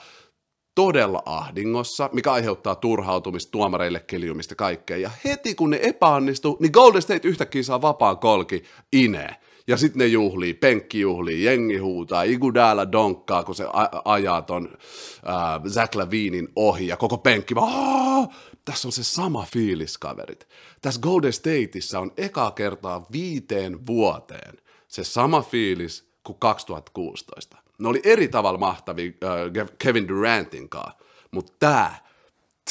todella 0.75 1.23
ahdingossa, 1.25 2.09
mikä 2.13 2.31
aiheuttaa 2.31 2.75
turhautumista, 2.75 3.51
tuomareille 3.51 3.99
kiljumista 3.99 4.55
kaikkea. 4.55 4.97
Ja 4.97 5.11
heti 5.25 5.55
kun 5.55 5.69
ne 5.69 5.79
epäonnistuu, 5.81 6.57
niin 6.59 6.71
Golden 6.73 7.01
State 7.01 7.27
yhtäkkiä 7.27 7.63
saa 7.63 7.81
vapaan 7.81 8.17
kolki 8.17 8.63
inee. 8.93 9.35
Ja 9.67 9.77
sitten 9.77 9.99
ne 9.99 10.05
juhlii, 10.05 10.53
penkki 10.53 10.99
juhlii, 10.99 11.43
jengi 11.43 11.77
huutaa, 11.77 12.23
Igudala 12.23 12.91
donkkaa, 12.91 13.43
kun 13.43 13.55
se 13.55 13.65
a- 13.73 14.01
ajaa 14.05 14.41
ton 14.41 14.69
äh, 14.69 15.71
Zach 15.71 15.95
Lavinin 15.95 16.47
ohi, 16.55 16.87
ja 16.87 16.97
koko 16.97 17.17
penkki 17.17 17.55
vaan, 17.55 18.27
tässä 18.65 18.87
on 18.87 18.91
se 18.91 19.03
sama 19.03 19.45
fiilis, 19.53 19.97
kaverit. 19.97 20.47
Tässä 20.81 21.01
Golden 21.01 21.33
Stateissa 21.33 21.99
on 21.99 22.11
eka 22.17 22.51
kertaa 22.51 23.05
viiteen 23.11 23.87
vuoteen 23.87 24.57
se 24.87 25.03
sama 25.03 25.41
fiilis 25.41 26.09
kuin 26.23 26.39
2016 26.39 27.57
ne 27.79 27.87
oli 27.87 28.01
eri 28.03 28.27
tavalla 28.27 28.59
mahtavia 28.59 29.11
äh, 29.23 29.67
Kevin 29.77 30.07
Durantin 30.07 30.69
kanssa, 30.69 30.97
mutta 31.31 31.53
tämä 31.59 31.95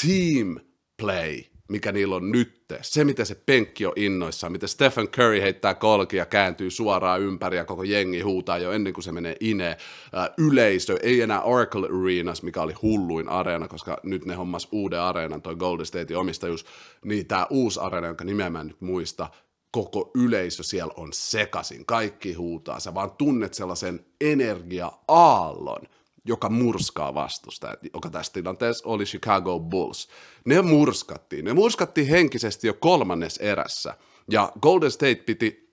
team 0.03 0.57
play, 0.97 1.43
mikä 1.69 1.93
niillä 1.93 2.17
on 2.17 2.33
nyt, 2.33 2.65
se 2.83 3.05
miten 3.05 3.27
se 3.27 3.35
penkki 3.35 3.87
on 3.87 3.93
innoissaan, 3.97 4.53
miten 4.53 4.69
Stephen 4.69 5.09
Curry 5.09 5.41
heittää 5.41 5.75
kolkia 5.75 6.27
kääntyy 6.27 6.71
suoraan 6.71 7.21
ympäri 7.21 7.57
ja 7.57 7.65
koko 7.65 7.83
jengi 7.83 8.21
huutaa 8.21 8.59
jo 8.59 8.73
ennen 8.73 8.93
kuin 8.93 9.05
se 9.05 9.13
menee. 9.13 9.37
Äh, 9.63 10.29
yleisö, 10.39 10.99
ei 11.03 11.21
enää 11.21 11.43
Oracle 11.43 11.87
Arenas, 11.87 12.43
mikä 12.43 12.63
oli 12.63 12.73
hulluin 12.73 13.29
areena, 13.29 13.69
koska 13.69 14.01
nyt 14.03 14.25
ne 14.25 14.35
hommas 14.35 14.69
uuden 14.73 15.01
areenan, 15.01 15.43
toi 15.43 15.57
Golden 15.57 15.87
State 15.87 16.17
omistajuus, 16.17 16.67
niin 17.05 17.27
tämä 17.27 17.47
uusi 17.51 17.81
areena, 17.81 18.07
jonka 18.07 18.25
nimeä 18.25 18.51
mä 18.51 18.61
en 18.61 18.67
nyt 18.67 18.81
muista, 18.81 19.29
koko 19.71 20.11
yleisö 20.15 20.63
siellä 20.63 20.95
on 20.97 21.09
sekasin, 21.13 21.87
kaikki 21.87 22.33
huutaa, 22.33 22.81
sä 22.81 22.95
vaan 22.95 23.11
tunnet 23.11 23.55
sellaisen 23.55 24.07
energia-aallon, 24.21 25.83
joka 26.26 26.49
murskaa 26.49 27.14
vastusta, 27.14 27.75
joka 27.95 28.11
tässä 28.11 28.33
tilanteessa 28.33 28.88
oli 28.88 29.04
Chicago 29.04 29.61
Bulls. 29.61 30.09
Ne 30.45 30.62
murskattiin, 30.62 31.45
ne 31.45 31.52
murskattiin 31.52 32.06
henkisesti 32.06 32.66
jo 32.66 32.75
kolmannes 32.75 33.37
erässä, 33.37 33.95
ja 34.30 34.52
Golden 34.61 34.90
State 34.90 35.14
piti 35.14 35.66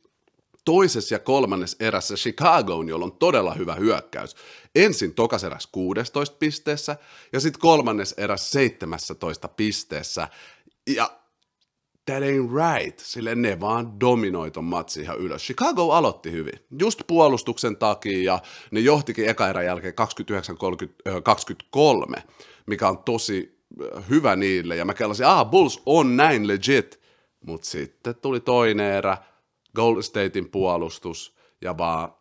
toisessa 0.65 1.15
ja 1.15 1.19
kolmannes 1.19 1.75
erässä 1.79 2.15
Chicagoon, 2.15 2.89
jolla 2.89 3.05
on 3.05 3.11
todella 3.11 3.53
hyvä 3.53 3.75
hyökkäys. 3.75 4.35
Ensin 4.75 5.13
tokas 5.13 5.43
eräs 5.43 5.67
16 5.67 6.35
pisteessä 6.39 6.97
ja 7.33 7.39
sitten 7.39 7.61
kolmannes 7.61 8.13
eräs 8.17 8.51
17 8.51 9.47
pisteessä. 9.47 10.27
Ja 10.87 11.11
that 12.05 12.23
ain't 12.23 12.51
right. 12.51 12.99
Sille 12.99 13.35
ne 13.35 13.59
vaan 13.59 13.99
dominoi 13.99 14.51
ton 14.51 14.63
matsi 14.63 15.01
ihan 15.01 15.17
ylös. 15.17 15.43
Chicago 15.43 15.91
aloitti 15.91 16.31
hyvin. 16.31 16.59
Just 16.79 17.01
puolustuksen 17.07 17.77
takia 17.77 18.33
ja 18.33 18.39
ne 18.71 18.79
johtikin 18.79 19.29
eka 19.29 19.49
erän 19.49 19.65
jälkeen 19.65 19.93
29-23, 22.17 22.21
mikä 22.65 22.89
on 22.89 22.97
tosi 22.97 23.63
hyvä 24.09 24.35
niille. 24.35 24.75
Ja 24.75 24.85
mä 24.85 24.93
kellasin, 24.93 25.25
ah, 25.25 25.49
Bulls 25.49 25.81
on 25.85 26.17
näin 26.17 26.47
legit. 26.47 27.03
Mutta 27.45 27.67
sitten 27.67 28.15
tuli 28.15 28.39
toinen 28.39 28.91
erä, 28.91 29.17
Golden 29.75 30.03
Statein 30.03 30.49
puolustus 30.49 31.35
ja 31.61 31.77
vaan 31.77 32.13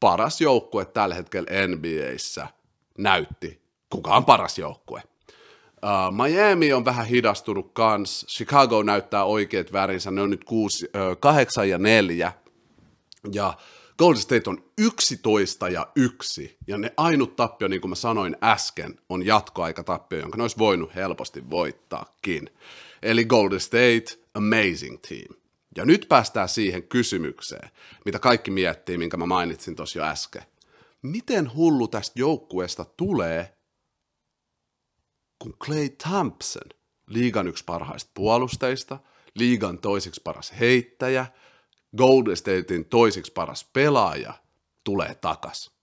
paras 0.00 0.40
joukkue 0.40 0.84
tällä 0.84 1.14
hetkellä 1.14 1.50
NBAissä 1.66 2.48
näytti, 2.98 3.62
kuka 3.90 4.16
on 4.16 4.24
paras 4.24 4.58
joukkue. 4.58 5.02
Uh, 5.84 6.24
Miami 6.26 6.72
on 6.72 6.84
vähän 6.84 7.06
hidastunut 7.06 7.70
kans. 7.72 8.26
Chicago 8.28 8.82
näyttää 8.82 9.24
oikeat 9.24 9.72
värinsä. 9.72 10.10
Ne 10.10 10.20
on 10.22 10.30
nyt 10.30 10.44
6, 10.44 10.86
uh, 10.86 11.18
8 11.20 11.68
ja 11.68 11.78
4. 11.78 12.32
Ja 13.32 13.54
Golden 13.98 14.22
State 14.22 14.50
on 14.50 14.64
11 14.78 15.68
ja 15.68 15.86
1. 15.96 16.58
Ja 16.66 16.78
ne 16.78 16.92
ainut 16.96 17.36
tappio, 17.36 17.68
niin 17.68 17.80
kuin 17.80 17.88
mä 17.88 17.94
sanoin 17.94 18.36
äsken, 18.42 19.00
on 19.08 19.26
jatkoaikatappio, 19.26 20.18
jonka 20.18 20.36
ne 20.36 20.42
olisi 20.42 20.58
voinut 20.58 20.94
helposti 20.94 21.50
voittaakin. 21.50 22.50
Eli 23.02 23.24
Golden 23.24 23.60
State, 23.60 24.04
amazing 24.34 24.98
team. 25.08 25.34
Ja 25.76 25.84
nyt 25.84 26.06
päästään 26.08 26.48
siihen 26.48 26.82
kysymykseen, 26.82 27.70
mitä 28.04 28.18
kaikki 28.18 28.50
miettii, 28.50 28.98
minkä 28.98 29.16
mä 29.16 29.26
mainitsin 29.26 29.76
tuossa 29.76 29.98
jo 29.98 30.04
äsken. 30.04 30.42
Miten 31.02 31.54
hullu 31.54 31.88
tästä 31.88 32.20
joukkueesta 32.20 32.84
tulee, 32.96 33.53
kun 35.38 35.54
Clay 35.64 35.88
Thompson, 35.88 36.68
liigan 37.06 37.48
yksi 37.48 37.64
parhaista 37.64 38.10
puolustajista, 38.14 38.98
liigan 39.34 39.78
toiseksi 39.78 40.20
paras 40.24 40.52
heittäjä, 40.60 41.26
Golden 41.96 42.36
Statein 42.36 42.84
toiseksi 42.84 43.32
paras 43.32 43.64
pelaaja, 43.72 44.34
tulee 44.84 45.14
takas. 45.14 45.74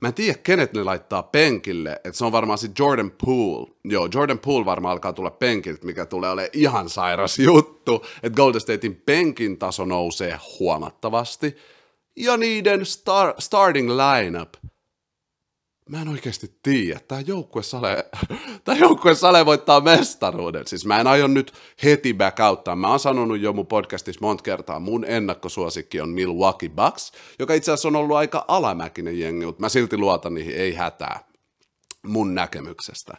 Mä 0.00 0.08
en 0.08 0.14
tiedä, 0.14 0.38
kenet 0.42 0.72
ne 0.72 0.84
laittaa 0.84 1.22
penkille, 1.22 1.92
että 1.92 2.12
se 2.12 2.24
on 2.24 2.32
varmaan 2.32 2.58
se 2.58 2.68
Jordan 2.78 3.12
Poole. 3.24 3.70
Joo, 3.84 4.08
Jordan 4.14 4.38
Poole 4.38 4.64
varmaan 4.64 4.92
alkaa 4.92 5.12
tulla 5.12 5.30
penkiltä, 5.30 5.86
mikä 5.86 6.06
tulee 6.06 6.30
olemaan 6.30 6.50
ihan 6.52 6.88
sairas 6.88 7.38
juttu, 7.38 8.04
että 8.22 8.36
Golden 8.36 8.60
Statein 8.60 9.02
penkin 9.06 9.58
taso 9.58 9.84
nousee 9.84 10.38
huomattavasti. 10.58 11.56
Ja 12.16 12.36
niiden 12.36 12.80
star- 12.80 13.34
starting 13.38 13.90
lineup 13.90 14.54
mä 15.88 16.02
en 16.02 16.08
oikeasti 16.08 16.58
tiedä. 16.62 17.00
Tämä 17.08 17.20
joukkue 17.20 17.62
Sale, 17.62 18.10
tämä 18.64 18.78
joukkue 18.78 19.14
Sale 19.14 19.46
voittaa 19.46 19.80
mestaruuden. 19.80 20.66
Siis 20.66 20.86
mä 20.86 21.00
en 21.00 21.06
aio 21.06 21.26
nyt 21.26 21.52
heti 21.84 22.14
back 22.14 22.40
outtaa. 22.40 22.76
Mä 22.76 22.88
oon 22.88 23.00
sanonut 23.00 23.40
jo 23.40 23.52
mun 23.52 23.66
podcastissa 23.66 24.20
monta 24.20 24.42
kertaa, 24.42 24.80
mun 24.80 25.04
ennakkosuosikki 25.04 26.00
on 26.00 26.08
Milwaukee 26.08 26.68
Bucks, 26.68 27.12
joka 27.38 27.54
itse 27.54 27.72
asiassa 27.72 27.88
on 27.88 27.96
ollut 27.96 28.16
aika 28.16 28.44
alamäkinen 28.48 29.18
jengi, 29.18 29.46
mutta 29.46 29.60
mä 29.60 29.68
silti 29.68 29.96
luotan 29.96 30.34
niihin, 30.34 30.56
ei 30.56 30.74
hätää 30.74 31.28
mun 32.06 32.34
näkemyksestä. 32.34 33.16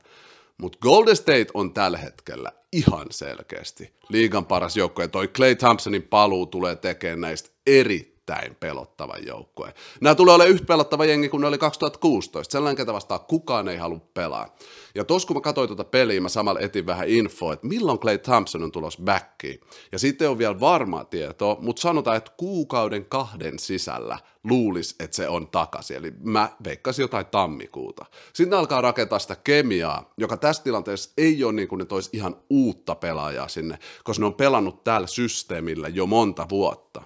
Mutta 0.58 0.78
Golden 0.82 1.16
State 1.16 1.48
on 1.54 1.74
tällä 1.74 1.98
hetkellä 1.98 2.52
ihan 2.74 3.08
selkeästi 3.10 3.94
liigan 4.10 4.46
paras 4.46 4.78
joukkue. 4.78 5.08
Toi 5.08 5.28
Clay 5.28 5.56
Thompsonin 5.56 6.04
paluu 6.04 6.46
tulee 6.46 6.76
tekemään 6.76 7.22
näistä 7.22 7.50
eri 7.68 8.15
erittäin 8.34 8.55
pelottava 8.55 9.17
joukkue. 9.17 9.74
Nämä 10.01 10.15
tulee 10.15 10.36
olemaan 10.36 10.53
yhtä 10.53 10.65
pelottava 10.65 11.05
jengi 11.05 11.29
kuin 11.29 11.41
ne 11.41 11.48
oli 11.48 11.58
2016. 11.58 12.51
Sellainen, 12.51 12.77
ketä 12.77 12.94
vastaan 12.94 13.20
kukaan 13.20 13.67
ei 13.67 13.77
halua 13.77 14.00
pelaa. 14.13 14.55
Ja 14.96 15.03
tos 15.03 15.25
kun 15.25 15.36
mä 15.36 15.41
katsoin 15.41 15.67
tuota 15.67 15.84
peliä, 15.84 16.22
mä 16.22 16.29
samalla 16.29 16.60
etin 16.60 16.86
vähän 16.86 17.10
infoa, 17.10 17.53
että 17.53 17.67
milloin 17.67 18.00
Clay 18.00 18.17
Thompson 18.17 18.63
on 18.63 18.72
tulos 18.72 18.98
backiin. 18.98 19.62
Ja 19.91 20.00
sitten 20.00 20.29
on 20.29 20.38
vielä 20.38 20.60
varmaa 20.60 21.05
tietoa, 21.05 21.58
mutta 21.60 21.82
sanotaan, 21.82 22.17
että 22.17 22.32
kuukauden 22.38 23.05
kahden 23.05 23.60
sisällä 23.60 24.20
luulisi, 24.44 24.96
että 25.00 25.15
se 25.15 25.27
on 25.27 25.48
takaisin. 25.48 25.98
Eli 25.98 26.13
mä 26.24 26.50
veikkasin 26.63 27.03
jotain 27.03 27.25
tammikuuta. 27.25 28.05
Sitten 28.34 28.60
alkaa 28.60 28.82
rakentaa 28.82 29.20
sitä 29.20 29.36
kemiaa, 29.36 30.13
joka 30.17 30.38
tässä 30.38 30.63
tilanteessa 30.63 31.10
ei 31.17 31.44
ole 31.44 31.53
niin 31.53 31.67
kuin 31.67 31.79
ne 31.79 31.86
tois 31.86 32.10
ihan 32.13 32.36
uutta 32.50 32.96
pelaajaa 32.96 33.48
sinne, 33.48 33.79
koska 34.03 34.22
ne 34.22 34.25
on 34.25 34.34
pelannut 34.34 34.84
tällä 34.84 35.08
systeemillä 35.08 35.88
jo 35.88 36.05
monta 36.05 36.50
vuotta 36.50 37.01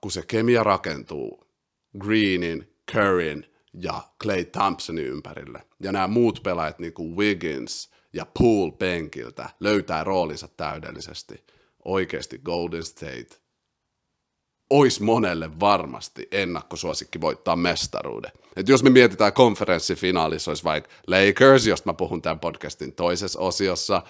kun 0.00 0.10
se 0.10 0.22
kemia 0.26 0.62
rakentuu 0.62 1.46
Greenin, 1.98 2.76
Curryn 2.92 3.46
ja 3.74 4.02
Clay 4.22 4.44
Thompsonin 4.44 5.06
ympärille, 5.06 5.62
ja 5.82 5.92
nämä 5.92 6.08
muut 6.08 6.40
pelaajat 6.42 6.78
niin 6.78 6.92
kuin 6.92 7.16
Wiggins 7.16 7.90
ja 8.12 8.26
Poole 8.38 8.72
penkiltä 8.72 9.50
löytää 9.60 10.04
roolinsa 10.04 10.48
täydellisesti, 10.48 11.44
oikeasti 11.84 12.38
Golden 12.38 12.84
State 12.84 13.40
olisi 14.70 15.02
monelle 15.02 15.60
varmasti 15.60 16.28
ennakkosuosikki 16.32 17.20
voittaa 17.20 17.56
mestaruuden. 17.56 18.32
Et 18.56 18.68
jos 18.68 18.82
me 18.82 18.90
mietitään 18.90 19.32
konferenssifinaalissa, 19.32 20.50
olisi 20.50 20.64
vaikka 20.64 20.90
Lakers, 21.06 21.66
josta 21.66 21.88
mä 21.88 21.94
puhun 21.94 22.22
tämän 22.22 22.40
podcastin 22.40 22.92
toisessa 22.92 23.40
osiossa, 23.40 24.02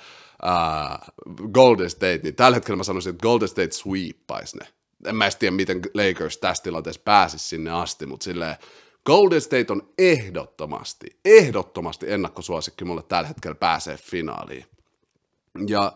uh, 0.43 1.49
Golden 1.53 1.91
State, 1.91 2.21
niin 2.23 2.35
tällä 2.35 2.55
hetkellä 2.55 2.77
mä 2.77 2.85
sanoisin, 2.85 3.11
että 3.11 3.23
Golden 3.23 3.49
State 3.49 3.73
sweepaisi 3.73 4.59
ne. 4.59 4.67
En 5.05 5.17
mä 5.17 5.31
tiedä, 5.39 5.57
miten 5.57 5.83
Lakers 5.95 6.39
tässä 6.39 6.63
tilanteessa 6.63 7.03
pääsisi 7.05 7.49
sinne 7.49 7.71
asti, 7.71 8.07
mutta 8.07 8.25
silleen 8.25 8.57
Golden 9.07 9.41
State 9.41 9.73
on 9.73 9.89
ehdottomasti, 9.99 11.07
ehdottomasti 11.25 12.13
ennakkosuosikki 12.13 12.85
mulle 12.85 13.03
tällä 13.03 13.29
hetkellä 13.29 13.55
pääsee 13.55 13.97
finaaliin. 13.97 14.65
Ja 15.67 15.93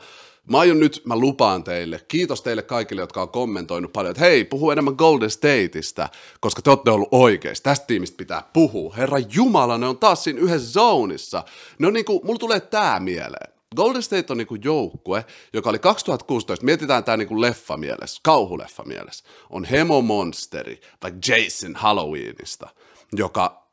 mä 0.50 0.58
aion 0.58 0.80
nyt, 0.80 1.02
mä 1.04 1.16
lupaan 1.16 1.64
teille, 1.64 2.00
kiitos 2.08 2.42
teille 2.42 2.62
kaikille, 2.62 3.02
jotka 3.02 3.22
on 3.22 3.28
kommentoinut 3.28 3.92
paljon, 3.92 4.10
että 4.10 4.24
hei, 4.24 4.44
puhu 4.44 4.70
enemmän 4.70 4.94
Golden 4.98 5.30
Stateista, 5.30 6.08
koska 6.40 6.62
te 6.62 6.70
olette 6.70 6.90
ollut 6.90 7.08
oikeasti. 7.10 7.64
Tästä 7.64 7.86
tiimistä 7.86 8.16
pitää 8.16 8.42
puhua. 8.52 8.94
Herra 8.96 9.18
Jumala, 9.18 9.78
ne 9.78 9.86
on 9.86 9.98
taas 9.98 10.24
siinä 10.24 10.40
yhdessä 10.40 10.72
zoneissa. 10.72 11.44
Ne 11.78 11.86
on 11.86 11.92
niinku, 11.92 12.20
mulla 12.24 12.38
tulee 12.38 12.60
tää 12.60 13.00
mieleen. 13.00 13.53
Golden 13.74 14.02
State 14.02 14.32
on 14.32 14.38
niinku 14.38 14.54
joukkue, 14.54 15.24
joka 15.52 15.70
oli 15.70 15.78
2016, 15.78 16.64
mietitään 16.64 17.04
tämä 17.04 17.16
niinku 17.16 17.40
leffa 17.40 17.76
mielessä, 17.76 18.20
kauhuleffa 18.24 18.82
mielessä, 18.82 19.24
on 19.50 19.64
Hemo 19.64 20.02
Monsteri, 20.02 20.80
vaikka 21.02 21.20
Jason 21.28 21.74
Halloweenista, 21.74 22.68
joka 23.12 23.64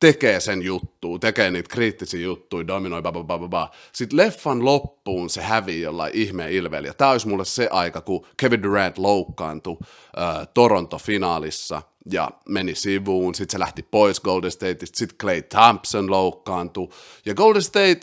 tekee 0.00 0.40
sen 0.40 0.62
juttu, 0.62 1.18
tekee 1.18 1.50
niitä 1.50 1.68
kriittisiä 1.68 2.20
juttuja, 2.20 2.66
dominoi, 2.66 3.02
ba, 3.02 3.12
ba, 3.12 3.24
ba, 3.24 3.48
ba. 3.48 3.70
Sitten 3.92 4.16
leffan 4.16 4.64
loppuun 4.64 5.30
se 5.30 5.42
hävii 5.42 5.80
jollain 5.80 6.14
ihmeen 6.14 6.52
ilveellä. 6.52 6.88
Ja 6.88 6.94
tämä 6.94 7.10
olisi 7.10 7.28
mulle 7.28 7.44
se 7.44 7.68
aika, 7.70 8.00
kun 8.00 8.26
Kevin 8.36 8.62
Durant 8.62 8.98
loukkaantui 8.98 9.76
äh, 9.82 10.48
Toronto-finaalissa 10.54 11.82
ja 12.12 12.30
meni 12.48 12.74
sivuun. 12.74 13.34
Sitten 13.34 13.52
se 13.52 13.58
lähti 13.58 13.82
pois 13.82 14.20
Golden 14.20 14.50
Stateista. 14.50 14.98
Sitten 14.98 15.18
Clay 15.18 15.42
Thompson 15.42 16.10
loukkaantui. 16.10 16.88
Ja 17.26 17.34
Golden 17.34 17.62
State 17.62 18.00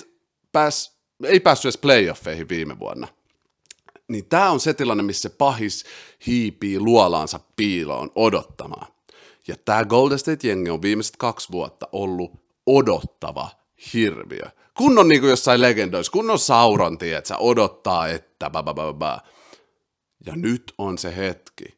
pääs, 0.52 0.97
ei 1.24 1.40
päässyt 1.40 1.66
edes 1.66 1.78
playoffeihin 1.78 2.50
viime 2.50 2.80
vuonna. 2.80 3.08
Niin 4.08 4.26
tämä 4.26 4.52
on 4.52 4.60
se 4.60 4.74
tilanne, 4.74 5.04
missä 5.04 5.30
pahis 5.30 5.86
hiipii 6.28 6.80
luolaansa 6.80 7.40
piiloon 7.56 8.12
odottamaan. 8.16 8.88
Ja 9.48 9.56
tämä 9.66 9.86
Golden 9.86 10.20
State-jengi 10.20 10.70
on 10.70 10.82
viimeiset 10.82 11.18
kaksi 11.18 11.52
vuotta 11.52 11.88
ollut 11.92 12.32
odottava 12.66 13.50
hirviö. 13.94 14.46
Kun 14.78 15.00
on 15.00 15.08
niin 15.08 15.22
kuin 15.22 15.30
jossain 15.30 15.62
legendoissa, 15.62 16.12
kun 16.12 16.30
on 16.30 16.40
Sauron, 16.40 16.98
että 17.18 17.38
odottaa, 17.38 18.08
että 18.08 18.50
ba, 18.50 18.64
ba, 18.64 18.74
ba, 18.74 18.94
ba. 18.94 19.22
Ja 20.26 20.36
nyt 20.36 20.74
on 20.78 20.98
se 20.98 21.16
hetki, 21.16 21.77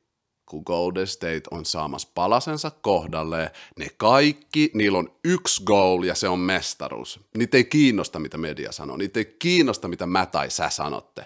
kun 0.49 0.63
Golden 0.65 1.07
State 1.07 1.41
on 1.51 1.65
saamassa 1.65 2.09
palasensa 2.15 2.71
kohdalle, 2.71 3.51
ne 3.77 3.87
kaikki, 3.97 4.71
niillä 4.73 4.97
on 4.97 5.11
yksi 5.23 5.63
goal 5.63 6.03
ja 6.03 6.15
se 6.15 6.29
on 6.29 6.39
mestaruus. 6.39 7.19
Niitä 7.37 7.57
ei 7.57 7.63
kiinnosta, 7.63 8.19
mitä 8.19 8.37
media 8.37 8.71
sanoo, 8.71 8.97
niitä 8.97 9.19
ei 9.19 9.35
kiinnosta, 9.39 9.87
mitä 9.87 10.05
mä 10.05 10.25
tai 10.25 10.49
sä 10.49 10.69
sanotte, 10.69 11.25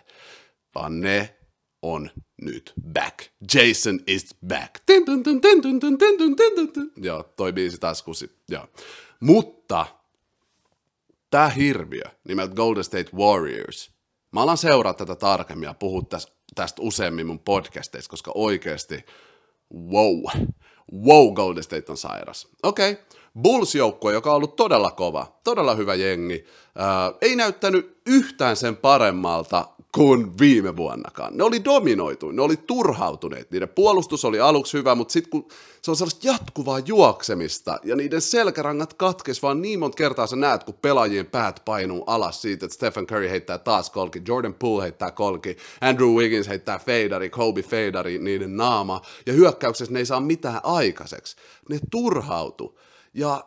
vaan 0.75 1.00
ne 1.00 1.36
on 1.82 2.10
nyt 2.42 2.74
back. 2.94 3.20
Jason 3.53 4.00
is 4.08 4.36
back. 4.48 4.75
Joo, 6.98 7.24
toi 7.24 7.53
biisi 7.53 7.77
taas 7.77 8.03
kusi. 8.03 8.32
Joo. 8.50 8.68
Mutta 9.20 9.86
tämä 11.30 11.50
hirviö 11.50 12.03
nimeltä 12.24 12.56
Golden 12.56 12.84
State 12.84 13.10
Warriors, 13.15 13.92
mä 14.32 14.42
alan 14.42 14.58
seuraa 14.58 14.94
tätä 14.94 15.15
tarkemmin 15.15 15.68
ja 15.68 15.74
puhua 15.74 16.01
tästä, 16.10 16.32
tästä 16.55 16.81
useammin 16.81 17.27
mun 17.27 17.39
podcasteissa, 17.39 18.10
koska 18.10 18.31
oikeasti, 18.36 19.05
wow, 19.91 20.24
wow, 21.05 21.33
Golden 21.33 21.63
State 21.63 21.91
on 21.91 21.98
sairas. 21.98 22.48
Okei, 22.63 22.91
okay. 22.91 23.03
Bulls-joukkue, 23.41 24.13
joka 24.13 24.29
on 24.29 24.36
ollut 24.36 24.55
todella 24.55 24.91
kova, 24.91 25.39
todella 25.43 25.75
hyvä 25.75 25.95
jengi, 25.95 26.45
ää, 26.75 27.13
ei 27.22 27.36
näyttänyt 27.36 28.01
yhtään 28.05 28.55
sen 28.55 28.77
paremmalta 28.77 29.67
kuin 29.96 30.40
viime 30.40 30.76
vuonnakaan. 30.76 31.38
Ne 31.38 31.44
oli 31.44 31.64
dominoitu, 31.64 32.32
ne 32.32 32.42
oli 32.42 32.58
turhautuneet. 32.58 33.52
Niiden 33.52 33.70
puolustus 33.70 34.26
oli 34.26 34.40
aluksi 34.40 34.78
hyvä, 34.78 34.96
mutta 34.96 35.12
sitten 35.12 35.30
kun 35.30 35.48
se 35.82 35.92
on 35.92 35.98
sellaista 35.98 36.28
jatkuvaa 36.28 36.80
juoksemista 36.80 37.80
ja 37.84 37.96
niiden 37.96 38.22
selkärangat 38.22 38.94
katkes 38.94 39.42
vaan 39.42 39.62
niin 39.62 39.80
monta 39.80 39.96
kertaa 39.96 40.28
sä 40.28 40.36
näet, 40.36 40.64
kun 40.64 40.74
pelaajien 40.74 41.26
päät 41.26 41.62
painuu 41.66 42.03
alas 42.08 42.42
siitä, 42.42 42.66
että 42.66 42.75
Stephen 42.75 43.08
Curry 43.08 43.29
heittää 43.29 43.58
taas 43.58 43.90
kolki, 43.90 44.22
Jordan 44.27 44.53
Poole 44.53 44.84
heittää 44.84 45.12
kolki, 45.12 45.58
Andrew 45.82 46.10
Wiggins 46.10 46.48
heittää 46.48 46.79
feidari, 46.79 47.29
Kobe 47.29 47.64
feidari, 47.64 48.18
niiden 48.18 48.58
naama, 48.58 49.01
ja 49.25 49.34
hyökkäyksessä 49.34 49.94
ne 49.94 50.00
ei 50.00 50.06
saa 50.06 50.20
mitään 50.20 50.60
aikaiseksi. 50.64 51.36
Ne 51.70 51.79
turhautu. 51.92 52.79
Ja 53.14 53.44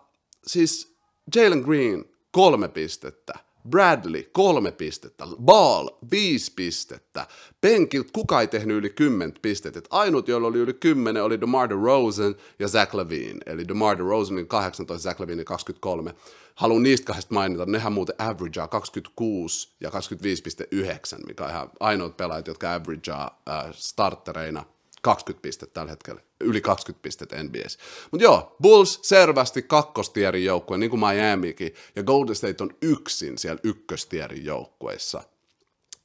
siis 0.46 0.96
Jalen 1.34 1.60
Green, 1.60 2.04
kolme 2.30 2.68
pistettä. 2.68 3.45
Bradley, 3.70 4.22
kolme 4.32 4.72
pistettä. 4.72 5.24
Ball, 5.42 5.88
viisi 6.10 6.52
pistettä. 6.56 7.26
Penkiltä 7.60 8.10
kuka 8.12 8.40
ei 8.40 8.46
tehnyt 8.46 8.76
yli 8.76 8.90
kymmentä 8.90 9.38
pistettä. 9.42 9.78
Et 9.78 9.88
ainut, 9.90 10.28
joilla 10.28 10.48
oli 10.48 10.58
yli 10.58 10.74
kymmenen, 10.74 11.24
oli 11.24 11.40
DeMar 11.40 11.68
DeRozan 11.68 12.34
ja 12.58 12.68
Zach 12.68 12.94
Levine. 12.94 13.40
Eli 13.46 13.68
DeMar 13.68 13.98
DeRozanin 13.98 14.46
18, 14.46 15.02
Zach 15.02 15.20
Levine 15.20 15.44
23. 15.44 16.14
Haluan 16.54 16.82
niistä 16.82 17.06
kahdesta 17.06 17.34
mainita, 17.34 17.66
nehän 17.66 17.92
muuten 17.92 18.14
averagea 18.18 18.68
26 18.68 19.68
ja 19.80 19.90
25,9, 19.90 21.26
mikä 21.26 21.44
on 21.44 21.50
ihan 21.50 21.70
ainoat 21.80 22.16
pelaajat, 22.16 22.46
jotka 22.46 22.74
averagea 22.74 23.30
äh, 23.48 23.66
startereina 23.72 24.64
20 25.06 25.42
pistettä 25.42 25.74
tällä 25.74 25.90
hetkellä, 25.90 26.20
yli 26.40 26.60
20 26.60 27.02
pistettä 27.02 27.42
NBS. 27.42 27.78
Mutta 28.10 28.24
joo, 28.24 28.56
Bulls 28.62 28.98
selvästi 29.02 29.62
kakkostierin 29.62 30.44
joukkue, 30.44 30.78
niin 30.78 30.90
kuin 30.90 31.00
Miamikin, 31.00 31.74
ja 31.96 32.02
Golden 32.02 32.34
State 32.34 32.64
on 32.64 32.70
yksin 32.82 33.38
siellä 33.38 33.60
ykköstierin 33.62 34.44
joukkueissa. 34.44 35.22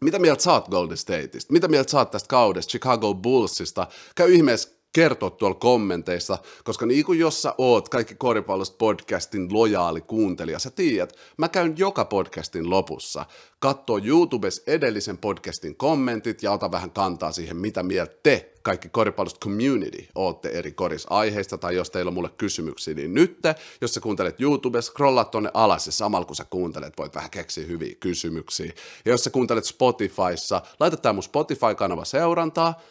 Mitä 0.01 0.19
mieltä 0.19 0.43
saat 0.43 0.69
Golden 0.69 0.97
Stateista? 0.97 1.53
Mitä 1.53 1.67
mieltä 1.67 1.91
saat 1.91 2.11
tästä 2.11 2.27
kaudesta, 2.27 2.69
Chicago 2.69 3.13
Bullsista? 3.13 3.87
Käy 4.15 4.33
ihmeessä 4.33 4.69
kertoa 4.93 5.29
tuolla 5.29 5.55
kommenteissa, 5.55 6.37
koska 6.63 6.85
niin 6.85 7.05
kuin 7.05 7.19
jos 7.19 7.41
sä 7.41 7.55
oot 7.57 7.89
kaikki 7.89 8.15
koripallosta 8.15 8.75
podcastin 8.77 9.53
lojaali 9.53 10.01
kuuntelija, 10.01 10.59
sä 10.59 10.71
tiedät, 10.71 11.13
mä 11.37 11.49
käyn 11.49 11.73
joka 11.77 12.05
podcastin 12.05 12.69
lopussa, 12.69 13.25
katsoo 13.59 13.99
YouTubes 14.03 14.63
edellisen 14.67 15.17
podcastin 15.17 15.75
kommentit 15.75 16.43
ja 16.43 16.51
ota 16.51 16.71
vähän 16.71 16.91
kantaa 16.91 17.31
siihen, 17.31 17.57
mitä 17.57 17.83
mieltä 17.83 18.15
te, 18.23 18.53
kaikki 18.61 18.89
koripallosta 18.89 19.39
community, 19.39 20.07
ootte 20.15 20.49
eri 20.49 20.71
korisaiheista, 20.71 21.57
tai 21.57 21.75
jos 21.75 21.89
teillä 21.89 22.09
on 22.09 22.13
mulle 22.13 22.29
kysymyksiä, 22.37 22.93
niin 22.93 23.13
nyt, 23.13 23.39
jos 23.81 23.93
sä 23.93 23.99
kuuntelet 23.99 24.41
YouTubes, 24.41 24.85
scrollaa 24.85 25.25
tonne 25.25 25.51
alas 25.53 25.85
ja 25.85 25.91
samalla 25.91 26.25
kun 26.25 26.35
sä 26.35 26.45
kuuntelet, 26.49 26.97
voit 26.97 27.15
vähän 27.15 27.29
keksiä 27.29 27.65
hyviä 27.65 27.95
kysymyksiä. 27.99 28.73
Ja 29.05 29.11
jos 29.11 29.23
sä 29.23 29.29
kuuntelet 29.29 29.65
Spotifyssa, 29.65 30.61
laita 30.79 30.97
tää 30.97 31.13
mun 31.13 31.23
Spotify-kanava 31.23 32.05
seurantaa, 32.05 32.81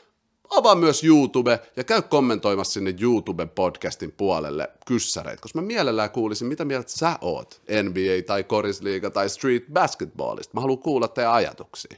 avaa 0.51 0.75
myös 0.75 1.05
YouTube 1.05 1.61
ja 1.77 1.85
käy 1.85 2.03
kommentoimassa 2.03 2.73
sinne 2.73 2.91
YouTube-podcastin 2.91 4.13
puolelle 4.17 4.71
kyssäreitä, 4.87 5.43
koska 5.43 5.61
mä 5.61 5.67
mielellään 5.67 6.11
kuulisin, 6.11 6.49
mitä 6.49 6.65
mieltä 6.65 6.91
sä 6.91 7.19
oot 7.21 7.63
NBA 7.83 8.23
tai 8.27 8.45
korisliiga 8.45 9.11
tai 9.11 9.29
street 9.29 9.65
basketballista. 9.73 10.55
Mä 10.55 10.61
haluan 10.61 10.79
kuulla 10.79 11.09
teidän 11.09 11.33
ajatuksia. 11.33 11.97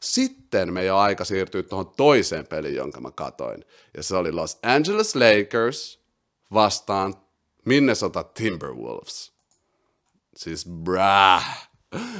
Sitten 0.00 0.72
me 0.72 0.84
jo 0.84 0.98
aika 0.98 1.24
siirtyä 1.24 1.62
tuohon 1.62 1.92
toiseen 1.96 2.46
peliin, 2.46 2.74
jonka 2.74 3.00
mä 3.00 3.10
katoin. 3.10 3.64
Ja 3.96 4.02
se 4.02 4.16
oli 4.16 4.32
Los 4.32 4.58
Angeles 4.62 5.14
Lakers 5.14 6.00
vastaan 6.52 7.14
Minnesota 7.64 8.22
Timberwolves. 8.24 9.32
Siis 10.36 10.66
brah. 10.66 11.71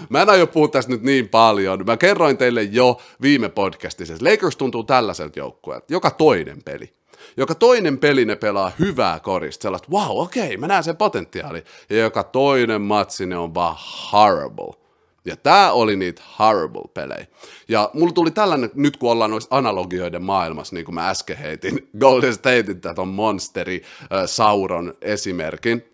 Mä 0.08 0.22
en 0.22 0.30
aio 0.30 0.46
puhua 0.46 0.68
tästä 0.68 0.92
nyt 0.92 1.02
niin 1.02 1.28
paljon. 1.28 1.86
Mä 1.86 1.96
kerroin 1.96 2.36
teille 2.36 2.62
jo 2.62 3.00
viime 3.22 3.48
podcastissa, 3.48 4.14
että 4.14 4.30
Lakers 4.30 4.56
tuntuu 4.56 4.84
tällaiselta 4.84 5.38
joukkueelta. 5.38 5.86
Joka 5.88 6.10
toinen 6.10 6.62
peli. 6.62 6.92
Joka 7.36 7.54
toinen 7.54 7.98
peli 7.98 8.24
ne 8.24 8.36
pelaa 8.36 8.72
hyvää 8.78 9.20
korista, 9.20 9.62
sellaista, 9.62 9.88
wow, 9.90 10.20
okei, 10.22 10.44
okay, 10.44 10.56
mä 10.56 10.66
näen 10.66 10.84
sen 10.84 10.96
potentiaali. 10.96 11.64
Ja 11.90 11.96
joka 11.96 12.22
toinen 12.22 12.82
matsi 12.82 13.26
ne 13.26 13.36
on 13.36 13.54
vaan 13.54 13.76
horrible. 14.12 14.82
Ja 15.24 15.36
tää 15.36 15.72
oli 15.72 15.96
niitä 15.96 16.22
horrible 16.38 16.88
pelejä. 16.94 17.26
Ja 17.68 17.90
mulla 17.94 18.12
tuli 18.12 18.30
tällainen, 18.30 18.70
nyt 18.74 18.96
kun 18.96 19.10
ollaan 19.10 19.30
noissa 19.30 19.56
analogioiden 19.56 20.22
maailmassa, 20.22 20.74
niin 20.74 20.84
kuin 20.84 20.94
mä 20.94 21.08
äsken 21.08 21.36
heitin 21.36 21.88
Golden 22.00 22.34
Statein 22.34 22.80
tätä 22.80 23.04
monsteri 23.04 23.82
äh, 24.00 24.08
Sauron 24.26 24.94
esimerkin, 25.00 25.84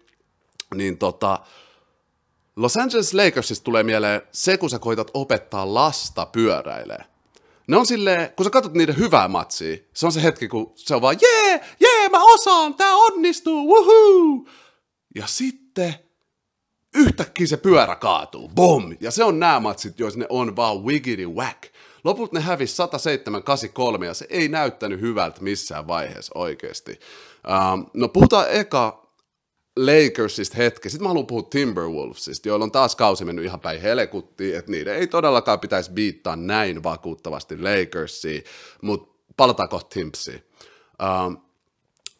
niin 0.74 0.98
tota, 0.98 1.38
Los 2.58 2.76
Angeles 2.76 3.14
Lakersista 3.14 3.64
tulee 3.64 3.82
mieleen 3.82 4.22
se, 4.32 4.58
kun 4.58 4.70
sä 4.70 4.78
koitat 4.78 5.10
opettaa 5.14 5.74
lasta 5.74 6.26
pyöräilee. 6.26 7.04
Ne 7.66 7.76
on 7.76 7.86
silleen, 7.86 8.32
kun 8.36 8.44
sä 8.44 8.50
katsot 8.50 8.74
niiden 8.74 8.98
hyvää 8.98 9.28
matsia, 9.28 9.76
se 9.94 10.06
on 10.06 10.12
se 10.12 10.22
hetki, 10.22 10.48
kun 10.48 10.72
se 10.76 10.94
on 10.94 11.02
vaan, 11.02 11.16
jee, 11.22 11.60
jee, 11.80 12.08
mä 12.08 12.24
osaan, 12.24 12.74
tää 12.74 12.94
onnistuu, 12.94 13.68
wuhuu. 13.68 14.48
Ja 15.14 15.26
sitten 15.26 15.94
yhtäkkiä 16.94 17.46
se 17.46 17.56
pyörä 17.56 17.96
kaatuu, 17.96 18.48
bom! 18.48 18.96
Ja 19.00 19.10
se 19.10 19.24
on 19.24 19.40
nämä 19.40 19.60
matsit, 19.60 19.98
joissa 19.98 20.18
ne 20.18 20.26
on 20.28 20.56
vaan 20.56 20.84
wiggity 20.84 21.26
whack. 21.26 21.62
Lopulta 22.04 22.36
ne 22.36 22.40
hävisi 22.40 22.82
107-83 24.00 24.04
ja 24.04 24.14
se 24.14 24.26
ei 24.30 24.48
näyttänyt 24.48 25.00
hyvältä 25.00 25.42
missään 25.42 25.86
vaiheessa 25.86 26.32
oikeasti. 26.34 27.00
Um, 27.72 27.86
no 27.94 28.08
puhutaan 28.08 28.46
eka 28.50 29.07
Lakersista 29.78 30.56
hetki. 30.56 30.90
Sitten 30.90 31.04
mä 31.04 31.08
haluan 31.08 31.26
puhua 31.26 31.48
Timberwolvesista, 31.50 32.48
joilla 32.48 32.64
on 32.64 32.72
taas 32.72 32.96
kausi 32.96 33.24
mennyt 33.24 33.44
ihan 33.44 33.60
päin 33.60 33.80
helekuttiin, 33.80 34.56
että 34.56 34.70
niiden 34.70 34.96
ei 34.96 35.06
todellakaan 35.06 35.60
pitäisi 35.60 35.90
biittaa 35.90 36.36
näin 36.36 36.82
vakuuttavasti 36.82 37.56
Lakersia, 37.58 38.40
mutta 38.82 39.14
palataan 39.36 39.68
kohta 39.68 39.94
Timpsiin. 39.94 40.42
Um, 41.26 41.38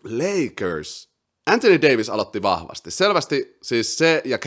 Lakers, 0.05 1.09
Anthony 1.47 1.83
Davis 1.83 2.11
aloitti 2.11 2.43
vahvasti. 2.43 2.91
Selvästi 2.91 3.57
siis 3.63 3.99
se 3.99 4.23
ja 4.25 4.39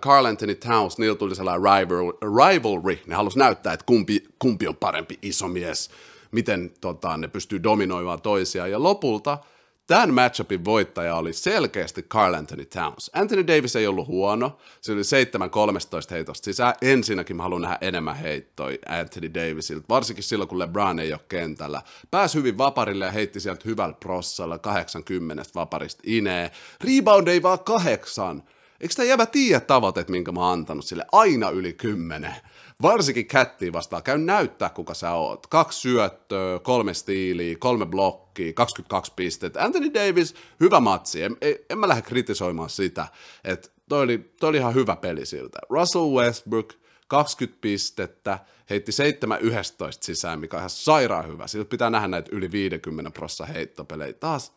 Carl 0.00 0.24
Anthony 0.24 0.54
Towns, 0.54 0.98
niillä 0.98 1.16
tuli 1.16 1.34
sellainen 1.34 1.62
rival, 1.62 2.12
rivalry. 2.12 2.98
Ne 3.06 3.14
halusi 3.14 3.38
näyttää, 3.38 3.72
että 3.72 3.86
kumpi, 3.86 4.24
kumpi 4.38 4.68
on 4.68 4.76
parempi 4.76 5.18
iso 5.22 5.48
mies, 5.48 5.90
miten 6.30 6.72
tota, 6.80 7.16
ne 7.16 7.28
pystyy 7.28 7.62
dominoimaan 7.62 8.22
toisiaan. 8.22 8.70
Ja 8.70 8.82
lopulta– 8.82 9.38
Tämän 9.86 10.14
matchupin 10.14 10.64
voittaja 10.64 11.16
oli 11.16 11.32
selkeästi 11.32 12.02
Carl 12.02 12.34
Anthony 12.34 12.64
Towns. 12.64 13.10
Anthony 13.14 13.46
Davis 13.46 13.76
ei 13.76 13.86
ollut 13.86 14.06
huono, 14.06 14.58
se 14.80 14.92
oli 14.92 15.00
7-13 15.00 15.04
heitosta 16.10 16.44
sisään. 16.44 16.74
Ensinnäkin 16.82 17.36
mä 17.36 17.42
haluan 17.42 17.62
nähdä 17.62 17.78
enemmän 17.80 18.16
heittoja 18.16 18.78
Anthony 18.88 19.34
Davisilta, 19.34 19.86
varsinkin 19.88 20.24
silloin 20.24 20.48
kun 20.48 20.58
LeBron 20.58 20.98
ei 20.98 21.12
ole 21.12 21.20
kentällä. 21.28 21.82
Pääsi 22.10 22.38
hyvin 22.38 22.58
vaparille 22.58 23.04
ja 23.04 23.10
heitti 23.10 23.40
sieltä 23.40 23.62
hyvällä 23.64 23.96
prossalla 24.00 24.58
80 24.58 25.42
vaparista 25.54 26.02
inee. 26.06 26.50
Rebound 26.80 27.28
ei 27.28 27.42
vaan 27.42 27.58
kahdeksan. 27.58 28.42
Eikö 28.80 28.94
tämä 28.94 29.06
jävä 29.06 29.26
tiedä 29.26 29.60
tavoitteet, 29.60 30.08
minkä 30.08 30.32
mä 30.32 30.40
oon 30.40 30.52
antanut 30.52 30.84
sille? 30.84 31.04
Aina 31.12 31.50
yli 31.50 31.72
kymmenen. 31.72 32.34
Varsinkin 32.84 33.26
kättiin 33.26 33.72
vastaan. 33.72 34.02
Käy 34.02 34.18
näyttää, 34.18 34.68
kuka 34.68 34.94
sä 34.94 35.12
oot. 35.12 35.46
Kaksi 35.46 35.80
syöttöä, 35.80 36.58
kolme 36.58 36.94
stiiliä, 36.94 37.56
kolme 37.58 37.86
blokkia, 37.86 38.52
22 38.52 39.12
pistettä. 39.16 39.64
Anthony 39.64 39.94
Davis, 39.94 40.34
hyvä 40.60 40.80
matsi. 40.80 41.22
En, 41.22 41.36
en, 41.40 41.56
en 41.70 41.78
mä 41.78 41.88
lähde 41.88 42.02
kritisoimaan 42.02 42.70
sitä. 42.70 43.06
Että 43.44 43.68
toi 43.88 44.02
oli, 44.02 44.18
toi 44.40 44.48
oli 44.48 44.56
ihan 44.56 44.74
hyvä 44.74 44.96
peli 44.96 45.26
siltä. 45.26 45.58
Russell 45.70 46.14
Westbrook, 46.14 46.72
20 47.08 47.60
pistettä, 47.60 48.38
heitti 48.70 48.92
7-11 48.92 48.94
sisään, 50.00 50.40
mikä 50.40 50.56
on 50.56 50.60
ihan 50.60 50.70
sairaan 50.70 51.28
hyvä. 51.28 51.46
Siltä 51.46 51.68
pitää 51.68 51.90
nähdä 51.90 52.08
näitä 52.08 52.30
yli 52.32 52.52
50 52.52 53.10
prossa 53.10 53.46
heittopelejä. 53.46 54.12
Taas 54.12 54.52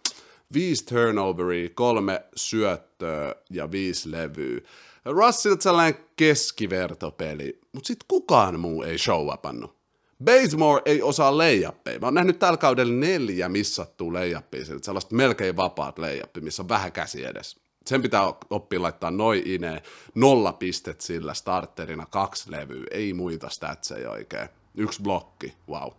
viisi 0.54 0.86
turnoveria, 0.86 1.70
kolme 1.76 2.24
syöttöä 2.36 3.36
ja 3.50 3.72
viisi 3.72 4.12
levyä. 4.12 4.62
Russell 5.10 5.56
sellainen 5.60 6.00
keskivertopeli, 6.16 7.60
mutta 7.74 7.88
sitten 7.88 8.06
kukaan 8.08 8.60
muu 8.60 8.84
ei 8.84 8.98
show 8.98 9.34
upannut. 9.34 9.78
Bazemore 10.24 10.82
ei 10.86 11.02
osaa 11.02 11.38
leijappeja. 11.38 12.00
Mä 12.00 12.08
oon 12.08 12.14
nähnyt 12.14 12.40
tällä 12.40 12.58
kaudella 12.58 12.94
neljä 12.94 13.50
missattua 13.50 14.14
leijappia, 14.14 14.66
sellaista 14.82 15.16
melkein 15.16 15.56
vapaat 15.56 16.00
leijappia, 16.00 16.44
missä 16.44 16.64
on 16.64 16.70
vähän 16.70 16.92
käsi 16.92 17.26
edes. 17.26 17.60
Sen 17.86 18.02
pitää 18.02 18.34
oppia 18.50 18.82
laittaa 18.82 19.12
noin 19.12 19.42
ine, 19.46 19.82
nolla 20.16 20.54
pistet 20.54 21.02
sillä 21.02 21.34
starterina, 21.34 22.06
kaksi 22.06 22.52
levyä, 22.52 22.86
ei 22.92 23.14
muita 23.14 23.50
statseja 23.50 24.12
oikein. 24.12 24.50
Yksi 24.76 25.02
blokki, 25.02 25.54
wow. 25.70 25.92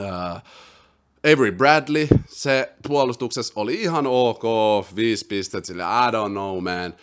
Uh, 0.00 0.40
Avery 1.32 1.52
Bradley, 1.52 2.08
se 2.26 2.72
puolustuksessa 2.88 3.52
oli 3.56 3.74
ihan 3.74 4.06
ok, 4.06 4.42
viisi 4.96 5.26
pistet 5.26 5.64
sille, 5.64 5.82
I 5.82 6.10
don't 6.10 6.30
know 6.30 6.62
man 6.62 6.94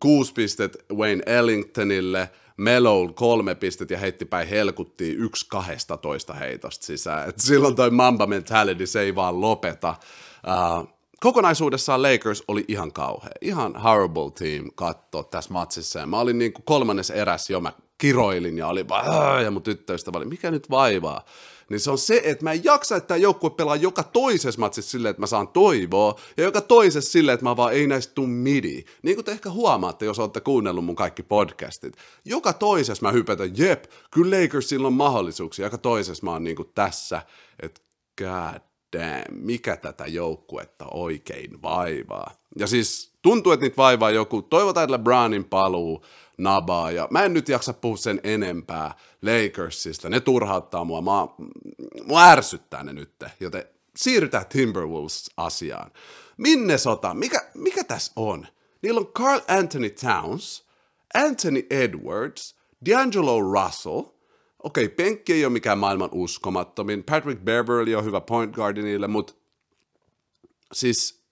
kuusi 0.00 0.32
pistet 0.32 0.76
Wayne 0.92 1.22
Ellingtonille, 1.26 2.30
Melo 2.56 3.12
kolme 3.14 3.54
pistet 3.54 3.90
ja 3.90 3.98
heitti 3.98 4.24
päin 4.24 4.48
helkuttiin 4.48 5.18
yksi 5.18 5.46
kahdesta 5.48 5.96
toista 5.96 6.34
heitosta 6.34 6.86
sisään. 6.86 7.28
Et 7.28 7.40
silloin 7.40 7.76
toi 7.76 7.90
Mamba 7.90 8.26
mentality, 8.26 8.86
se 8.86 9.00
ei 9.00 9.14
vaan 9.14 9.40
lopeta. 9.40 9.94
Uh, 10.46 10.88
kokonaisuudessaan 11.20 12.02
Lakers 12.02 12.44
oli 12.48 12.64
ihan 12.68 12.92
kauhea, 12.92 13.32
ihan 13.40 13.76
horrible 13.76 14.30
team 14.38 14.70
katsoa 14.74 15.24
tässä 15.24 15.52
matsissa. 15.52 15.98
Ja 15.98 16.06
mä 16.06 16.18
olin 16.18 16.38
niin 16.38 16.52
kolmannes 16.64 17.10
eräs 17.10 17.50
jo, 17.50 17.60
mä 17.60 17.72
kiroilin 17.98 18.58
ja 18.58 18.66
oli 18.66 18.88
vaan, 18.88 19.44
ja 19.44 19.50
mun 19.50 19.62
tyttöystävä 19.62 20.18
oli, 20.18 20.24
mikä 20.24 20.50
nyt 20.50 20.70
vaivaa? 20.70 21.24
Niin 21.70 21.80
se 21.80 21.90
on 21.90 21.98
se, 21.98 22.20
että 22.24 22.44
mä 22.44 22.52
en 22.52 22.64
jaksa, 22.64 22.96
että 22.96 23.08
tämä 23.08 23.18
joukkue 23.18 23.50
pelaa 23.50 23.76
joka 23.76 24.02
toisessa 24.02 24.60
matsissa 24.60 24.90
silleen, 24.90 25.10
että 25.10 25.20
mä 25.20 25.26
saan 25.26 25.48
toivoa, 25.48 26.20
ja 26.36 26.44
joka 26.44 26.60
toisessa 26.60 27.12
silleen, 27.12 27.34
että 27.34 27.44
mä 27.46 27.56
vaan 27.56 27.72
ei 27.72 27.86
näistä 27.86 28.14
tuu 28.14 28.26
midi. 28.26 28.84
Niin 29.02 29.16
kuin 29.16 29.24
te 29.24 29.32
ehkä 29.32 29.50
huomaatte, 29.50 30.04
jos 30.04 30.18
olette 30.18 30.40
kuunnellut 30.40 30.84
mun 30.84 30.96
kaikki 30.96 31.22
podcastit. 31.22 31.96
Joka 32.24 32.52
toisessa 32.52 33.06
mä 33.06 33.12
hypätän, 33.12 33.58
jep, 33.58 33.84
kyllä 34.10 34.36
Lakersilla 34.40 34.86
on 34.86 34.92
mahdollisuuksia, 34.92 35.66
joka 35.66 35.78
toisessa 35.78 36.24
mä 36.24 36.30
oon 36.30 36.44
niin 36.44 36.56
kuin 36.56 36.70
tässä, 36.74 37.22
että 37.62 37.80
god 38.18 38.73
damn, 38.94 39.44
mikä 39.44 39.76
tätä 39.76 40.06
joukkuetta 40.06 40.86
oikein 40.90 41.62
vaivaa. 41.62 42.30
Ja 42.58 42.66
siis 42.66 43.12
tuntuu, 43.22 43.52
että 43.52 43.64
niitä 43.64 43.76
vaivaa 43.76 44.10
joku, 44.10 44.42
toivotaan, 44.42 44.84
että 44.84 44.92
LeBronin 44.92 45.44
paluu, 45.44 46.04
nabaa, 46.38 46.90
ja 46.90 47.08
mä 47.10 47.24
en 47.24 47.34
nyt 47.34 47.48
jaksa 47.48 47.72
puhua 47.72 47.96
sen 47.96 48.20
enempää 48.24 48.94
Lakersista, 49.22 50.08
ne 50.08 50.20
turhauttaa 50.20 50.84
mua, 50.84 51.00
mä, 51.00 51.44
mua 52.06 52.24
ärsyttää 52.24 52.82
ne 52.84 52.92
nyt, 52.92 53.10
joten 53.40 53.64
siirrytään 53.96 54.46
Timberwolves-asiaan. 54.46 55.90
Minnesota, 56.36 57.14
mikä, 57.14 57.50
mikä 57.54 57.84
tässä 57.84 58.12
on? 58.16 58.46
Niillä 58.82 59.00
on 59.00 59.06
Carl 59.06 59.40
Anthony 59.48 59.90
Towns, 59.90 60.64
Anthony 61.14 61.66
Edwards, 61.70 62.56
D'Angelo 62.88 63.62
Russell, 63.62 64.02
okei, 64.64 64.84
okay, 64.84 64.96
penkki 64.96 65.32
ei 65.32 65.44
ole 65.44 65.52
mikään 65.52 65.78
maailman 65.78 66.08
uskomattomin, 66.12 67.04
Patrick 67.04 67.44
Beverly 67.44 67.94
on 67.94 68.04
hyvä 68.04 68.20
point 68.20 68.54
guard 68.54 68.76
niille, 68.76 69.08
mutta 69.08 69.34
siis 70.72 71.24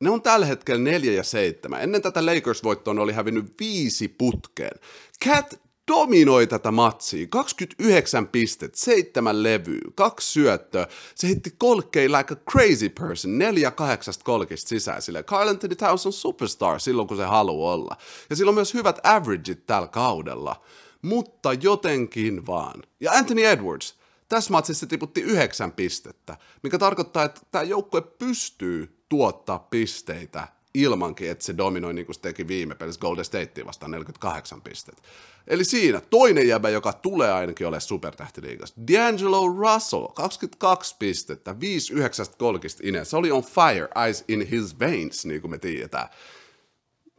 ne 0.00 0.10
on 0.10 0.22
tällä 0.22 0.46
hetkellä 0.46 0.82
neljä 0.82 1.12
ja 1.12 1.22
seitsemän. 1.22 1.82
Ennen 1.82 2.02
tätä 2.02 2.26
Lakers-voittoa 2.26 2.94
ne 2.94 3.00
oli 3.00 3.12
hävinnyt 3.12 3.54
viisi 3.60 4.08
putkeen. 4.08 4.80
Cat 5.24 5.60
dominoi 5.92 6.46
tätä 6.46 6.70
matsia. 6.70 7.26
29 7.30 8.28
pistet, 8.28 8.74
seitsemän 8.74 9.42
levyä, 9.42 9.80
kaksi 9.94 10.32
syöttöä. 10.32 10.86
Se 11.14 11.28
hitti 11.28 11.54
kolkkei 11.58 12.08
like 12.08 12.34
a 12.34 12.36
crazy 12.50 12.88
person, 12.88 13.38
neljä 13.38 13.70
kahdeksasta 13.70 14.24
kolkista 14.24 14.68
sisään 14.68 15.02
sille. 15.02 15.22
Carl 15.22 15.48
Anthony 15.48 15.74
Towns 15.74 16.06
on 16.06 16.12
superstar 16.12 16.80
silloin, 16.80 17.08
kun 17.08 17.16
se 17.16 17.24
haluaa 17.24 17.74
olla. 17.74 17.96
Ja 18.30 18.36
sillä 18.36 18.48
on 18.48 18.54
myös 18.54 18.74
hyvät 18.74 18.98
averageit 19.02 19.66
tällä 19.66 19.88
kaudella. 19.88 20.62
Mutta 21.02 21.52
jotenkin 21.52 22.46
vaan. 22.46 22.82
Ja 23.00 23.12
Anthony 23.12 23.44
Edwards, 23.44 23.94
tässä 24.28 24.50
matsissa 24.50 24.86
tiputti 24.86 25.20
yhdeksän 25.20 25.72
pistettä, 25.72 26.36
mikä 26.62 26.78
tarkoittaa, 26.78 27.24
että 27.24 27.40
tämä 27.50 27.62
joukkue 27.62 28.00
pystyy 28.00 29.04
tuottaa 29.08 29.58
pisteitä 29.58 30.48
ilmankin, 30.74 31.30
että 31.30 31.44
se 31.44 31.56
dominoi 31.56 31.94
niin 31.94 32.06
kuin 32.06 32.14
se 32.14 32.20
teki 32.20 32.48
viime 32.48 32.74
pelissä 32.74 33.00
Golden 33.00 33.24
Statea 33.24 33.66
vastaan 33.66 33.90
48 33.90 34.62
pistettä. 34.62 35.02
Eli 35.46 35.64
siinä 35.64 36.00
toinen 36.00 36.48
jäbä, 36.48 36.68
joka 36.68 36.92
tulee 36.92 37.32
ainakin 37.32 37.66
ole 37.66 37.80
supertähtiliigassa. 37.80 38.74
D'Angelo 38.80 39.58
Russell, 39.58 40.06
22 40.06 40.96
pistettä, 40.98 41.60
5 41.60 41.92
9 41.92 42.26
kolkista 42.38 42.82
ine. 42.84 43.04
Se 43.04 43.16
oli 43.16 43.30
on 43.30 43.42
fire, 43.42 43.88
eyes 44.04 44.24
in 44.28 44.46
his 44.46 44.78
veins, 44.78 45.26
niin 45.26 45.40
kuin 45.40 45.50
me 45.50 45.58
tiedetään. 45.58 46.08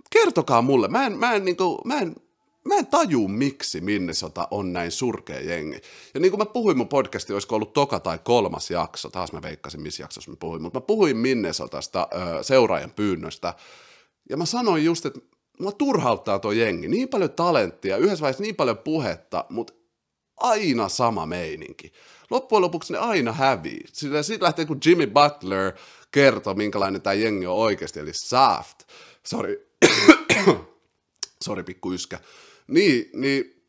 Kertokaa 0.09 0.61
mulle, 0.61 0.87
mä 0.87 1.05
en, 1.05 1.17
mä 1.17 1.33
en, 1.33 1.45
niin 1.45 1.57
kuin, 1.57 1.77
mä 1.85 1.99
en 1.99 2.15
mä 2.65 2.75
en 2.75 2.87
taju, 2.87 3.27
miksi 3.27 3.81
Minnesota 3.81 4.47
on 4.51 4.73
näin 4.73 4.91
surkea 4.91 5.39
jengi. 5.39 5.81
Ja 6.13 6.19
niin 6.19 6.31
kuin 6.31 6.39
mä 6.39 6.45
puhuin 6.45 6.77
mun 6.77 6.87
podcasti, 6.87 7.33
olisiko 7.33 7.55
ollut 7.55 7.73
toka 7.73 7.99
tai 7.99 8.19
kolmas 8.23 8.71
jakso, 8.71 9.09
taas 9.09 9.31
mä 9.31 9.41
veikkasin, 9.41 9.81
missä 9.81 10.03
jaksossa 10.03 10.31
mä 10.31 10.37
puhuin, 10.39 10.61
mutta 10.61 10.79
mä 10.79 10.85
puhuin 10.85 11.17
Minnesotasta 11.17 12.07
seuraajan 12.41 12.91
pyynnöstä, 12.91 13.53
ja 14.29 14.37
mä 14.37 14.45
sanoin 14.45 14.85
just, 14.85 15.05
että 15.05 15.19
mua 15.59 15.71
turhauttaa 15.71 16.39
tuo 16.39 16.51
jengi, 16.51 16.87
niin 16.87 17.09
paljon 17.09 17.31
talenttia, 17.31 17.97
yhdessä 17.97 18.21
vaiheessa 18.21 18.43
niin 18.43 18.55
paljon 18.55 18.77
puhetta, 18.77 19.45
mutta 19.49 19.73
aina 20.37 20.89
sama 20.89 21.25
meininki. 21.25 21.91
Loppujen 22.29 22.61
lopuksi 22.61 22.93
ne 22.93 22.99
aina 22.99 23.31
hävii. 23.31 23.81
Sillä 23.93 24.23
siitä 24.23 24.45
lähtee, 24.45 24.65
kun 24.65 24.79
Jimmy 24.85 25.07
Butler 25.07 25.73
kertoo, 26.11 26.53
minkälainen 26.53 27.01
tämä 27.01 27.13
jengi 27.13 27.45
on 27.45 27.55
oikeasti, 27.55 27.99
eli 27.99 28.11
soft. 28.13 28.83
Sorry. 29.25 29.71
Sorry, 31.45 31.63
pikku 31.63 31.93
yskä. 31.93 32.19
Niin, 32.71 33.09
niin 33.13 33.63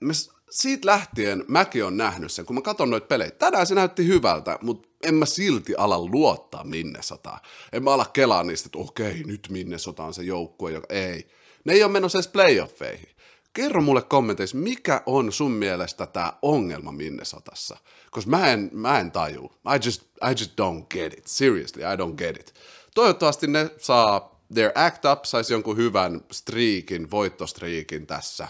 mä, 0.00 0.12
siitä 0.50 0.86
lähtien 0.86 1.44
mäkin 1.48 1.84
on 1.84 1.96
nähnyt 1.96 2.32
sen, 2.32 2.46
kun 2.46 2.56
mä 2.56 2.62
katson 2.62 2.90
noita 2.90 3.06
pelejä. 3.06 3.30
Tänään 3.30 3.66
se 3.66 3.74
näytti 3.74 4.06
hyvältä, 4.06 4.58
mutta 4.62 4.88
en 5.02 5.14
mä 5.14 5.26
silti 5.26 5.74
ala 5.78 5.98
luottaa 5.98 6.64
Minnesotaan. 6.64 7.40
En 7.72 7.84
mä 7.84 7.92
ala 7.92 8.04
kelaa 8.04 8.42
niistä, 8.42 8.66
että 8.66 8.78
okei, 8.78 9.22
nyt 9.24 9.48
Minnesota 9.50 10.04
on 10.04 10.14
se 10.14 10.22
joukkue, 10.22 10.72
joka 10.72 10.86
ei. 10.90 11.28
Ne 11.64 11.72
ei 11.72 11.82
ole 11.82 11.92
menossa 11.92 12.18
edes 12.18 12.28
playoffeihin. 12.28 13.08
Kerro 13.52 13.82
mulle 13.82 14.02
kommenteissa, 14.02 14.56
mikä 14.56 15.02
on 15.06 15.32
sun 15.32 15.52
mielestä 15.52 16.06
tämä 16.06 16.32
ongelma 16.42 16.92
Minnesotassa? 16.92 17.76
Koska 18.10 18.30
mä 18.30 18.52
en, 18.52 18.70
mä 18.72 19.00
en 19.00 19.10
taju. 19.10 19.52
I 19.74 19.86
just, 19.86 20.02
I 20.02 20.30
just 20.30 20.52
don't 20.52 20.86
get 20.90 21.18
it. 21.18 21.26
Seriously, 21.26 21.82
I 21.82 21.96
don't 21.96 22.14
get 22.14 22.36
it. 22.36 22.54
Toivottavasti 22.94 23.46
ne 23.46 23.70
saa 23.78 24.35
Their 24.54 24.72
Act 24.74 25.04
Up 25.04 25.24
saisi 25.24 25.52
jonkun 25.52 25.76
hyvän 25.76 26.20
striikin, 26.32 27.10
voittostriikin 27.10 28.06
tässä, 28.06 28.48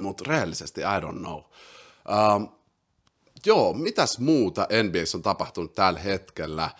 mutta 0.00 0.24
rehellisesti 0.26 0.80
I 0.80 1.00
don't 1.00 1.18
know. 1.18 1.40
Um, 2.36 2.48
joo, 3.46 3.72
mitäs 3.72 4.18
muuta 4.18 4.68
NBAssä 4.82 5.18
on 5.18 5.22
tapahtunut 5.22 5.74
tällä 5.74 6.00
hetkellä? 6.00 6.70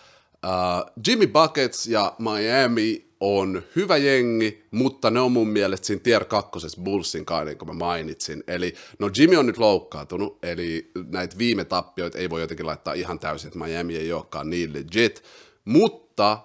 Uh, 0.44 0.92
Jimmy 1.08 1.26
Buckets 1.26 1.86
ja 1.86 2.14
Miami 2.18 3.06
on 3.20 3.62
hyvä 3.76 3.96
jengi, 3.96 4.66
mutta 4.70 5.10
ne 5.10 5.20
on 5.20 5.32
mun 5.32 5.48
mielestä 5.48 5.86
siinä 5.86 6.00
tier 6.02 6.24
kakkosessa 6.24 6.80
Bullsin 6.82 7.24
kanssa, 7.24 7.44
niin 7.44 7.58
kuin 7.58 7.68
mä 7.68 7.74
mainitsin. 7.74 8.44
Eli 8.46 8.74
no 8.98 9.10
Jimmy 9.18 9.36
on 9.36 9.46
nyt 9.46 9.58
loukkaantunut, 9.58 10.38
eli 10.44 10.90
näitä 11.10 11.38
viime 11.38 11.64
tappioita 11.64 12.18
ei 12.18 12.30
voi 12.30 12.40
jotenkin 12.40 12.66
laittaa 12.66 12.94
ihan 12.94 13.18
täysin, 13.18 13.48
että 13.48 13.58
Miami 13.58 13.96
ei 13.96 14.12
olekaan 14.12 14.50
niin 14.50 14.72
legit. 14.72 15.22
Mutta 15.64 16.38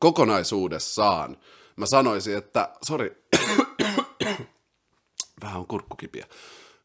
kokonaisuudessaan 0.00 1.36
mä 1.76 1.86
sanoisin, 1.86 2.36
että, 2.36 2.68
sorry, 2.82 3.24
vähän 5.42 5.60
on 5.60 5.66
kurkkukipiä. 5.66 6.26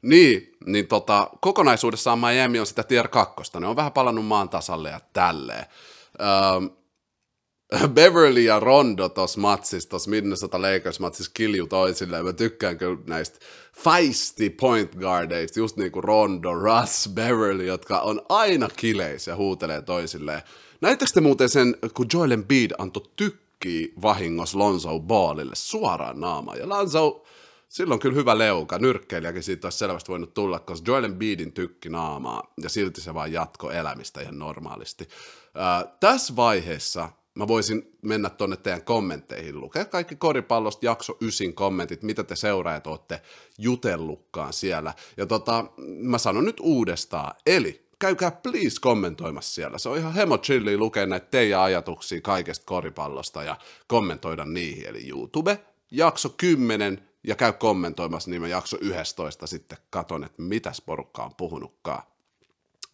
Niin, 0.01 0.51
niin 0.65 0.87
tota, 0.87 1.29
kokonaisuudessaan 1.41 2.19
Miami 2.19 2.59
on 2.59 2.65
sitä 2.65 2.83
tier 2.83 3.07
kakkosta. 3.07 3.59
Ne 3.59 3.67
on 3.67 3.75
vähän 3.75 3.91
palannut 3.91 4.25
maan 4.25 4.49
tasalle 4.49 4.89
ja 4.89 4.99
tälleen. 5.13 5.65
Öö, 6.21 6.69
Beverly 7.95 8.39
ja 8.39 8.59
Rondo 8.59 9.09
tuossa 9.09 9.39
matsissa, 9.39 9.89
tuossa 9.89 10.09
Minnesota 10.09 10.61
Lakers 10.61 10.99
matsissa 10.99 11.31
kilju 11.33 11.67
toisilleen. 11.67 12.25
Mä 12.25 12.33
tykkään 12.33 12.77
kyllä 12.77 12.97
näistä 13.07 13.39
feisty 13.83 14.49
point 14.49 14.95
guardeista, 14.95 15.59
just 15.59 15.77
niin 15.77 15.91
kuin 15.91 16.03
Rondo, 16.03 16.53
Russ, 16.53 17.09
Beverly, 17.13 17.65
jotka 17.65 17.99
on 17.99 18.21
aina 18.29 18.69
kileissä 18.77 19.31
ja 19.31 19.35
huutelee 19.35 19.81
toisilleen. 19.81 20.41
Näittekö 20.81 21.11
te 21.13 21.21
muuten 21.21 21.49
sen, 21.49 21.75
kun 21.93 22.07
Joel 22.13 22.31
Embiid 22.31 22.71
antoi 22.77 23.03
tykkiä 23.15 23.87
vahingossa 24.01 24.59
Lonzo 24.59 24.99
Ballille 24.99 25.55
suoraan 25.55 26.19
naamaan. 26.19 26.57
Ja 26.57 26.69
Lonzo, 26.69 27.23
silloin 27.69 27.99
kyllä 27.99 28.15
hyvä 28.15 28.37
leuka, 28.37 28.79
nyrkkeilijäkin 28.79 29.43
siitä 29.43 29.67
olisi 29.67 29.77
selvästi 29.77 30.09
voinut 30.09 30.33
tulla, 30.33 30.59
koska 30.59 30.91
Joel 30.91 31.03
Embiidin 31.03 31.51
tykki 31.51 31.89
naamaa, 31.89 32.53
ja 32.61 32.69
silti 32.69 33.01
se 33.01 33.13
vaan 33.13 33.31
jatko 33.31 33.71
elämistä 33.71 34.21
ihan 34.21 34.39
normaalisti. 34.39 35.07
Äh, 35.57 35.93
tässä 35.99 36.35
vaiheessa 36.35 37.09
mä 37.35 37.47
voisin 37.47 37.97
mennä 38.01 38.29
tuonne 38.29 38.57
teidän 38.57 38.81
kommentteihin, 38.81 39.61
lukea 39.61 39.85
kaikki 39.85 40.15
koripallosta 40.15 40.85
jakso 40.85 41.17
ysin 41.21 41.53
kommentit, 41.53 42.03
mitä 42.03 42.23
te 42.23 42.35
seuraajat 42.35 42.87
olette 42.87 43.21
jutellutkaan 43.57 44.53
siellä. 44.53 44.93
Ja 45.17 45.25
tota, 45.25 45.65
mä 45.77 46.17
sanon 46.17 46.45
nyt 46.45 46.59
uudestaan, 46.59 47.35
eli 47.45 47.84
käykää 47.99 48.31
please 48.31 48.81
kommentoimassa 48.81 49.53
siellä. 49.53 49.77
Se 49.77 49.89
on 49.89 49.97
ihan 49.97 50.13
hemo 50.13 50.37
chilli 50.37 50.77
lukea 50.77 51.05
näitä 51.05 51.27
teidän 51.31 51.61
ajatuksia 51.61 52.21
kaikesta 52.21 52.65
koripallosta 52.65 53.43
ja 53.43 53.55
kommentoida 53.87 54.45
niihin. 54.45 54.87
Eli 54.87 55.09
YouTube, 55.09 55.59
jakso 55.91 56.29
10 56.29 57.09
ja 57.23 57.35
käy 57.35 57.53
kommentoimassa, 57.53 58.29
niin 58.29 58.41
mä 58.41 58.47
jakso 58.47 58.77
11 58.81 59.47
sitten 59.47 59.77
katon, 59.89 60.23
että 60.23 60.41
mitäs 60.41 60.81
porukka 60.81 61.23
on 61.23 61.35
puhunutkaan. 61.35 62.03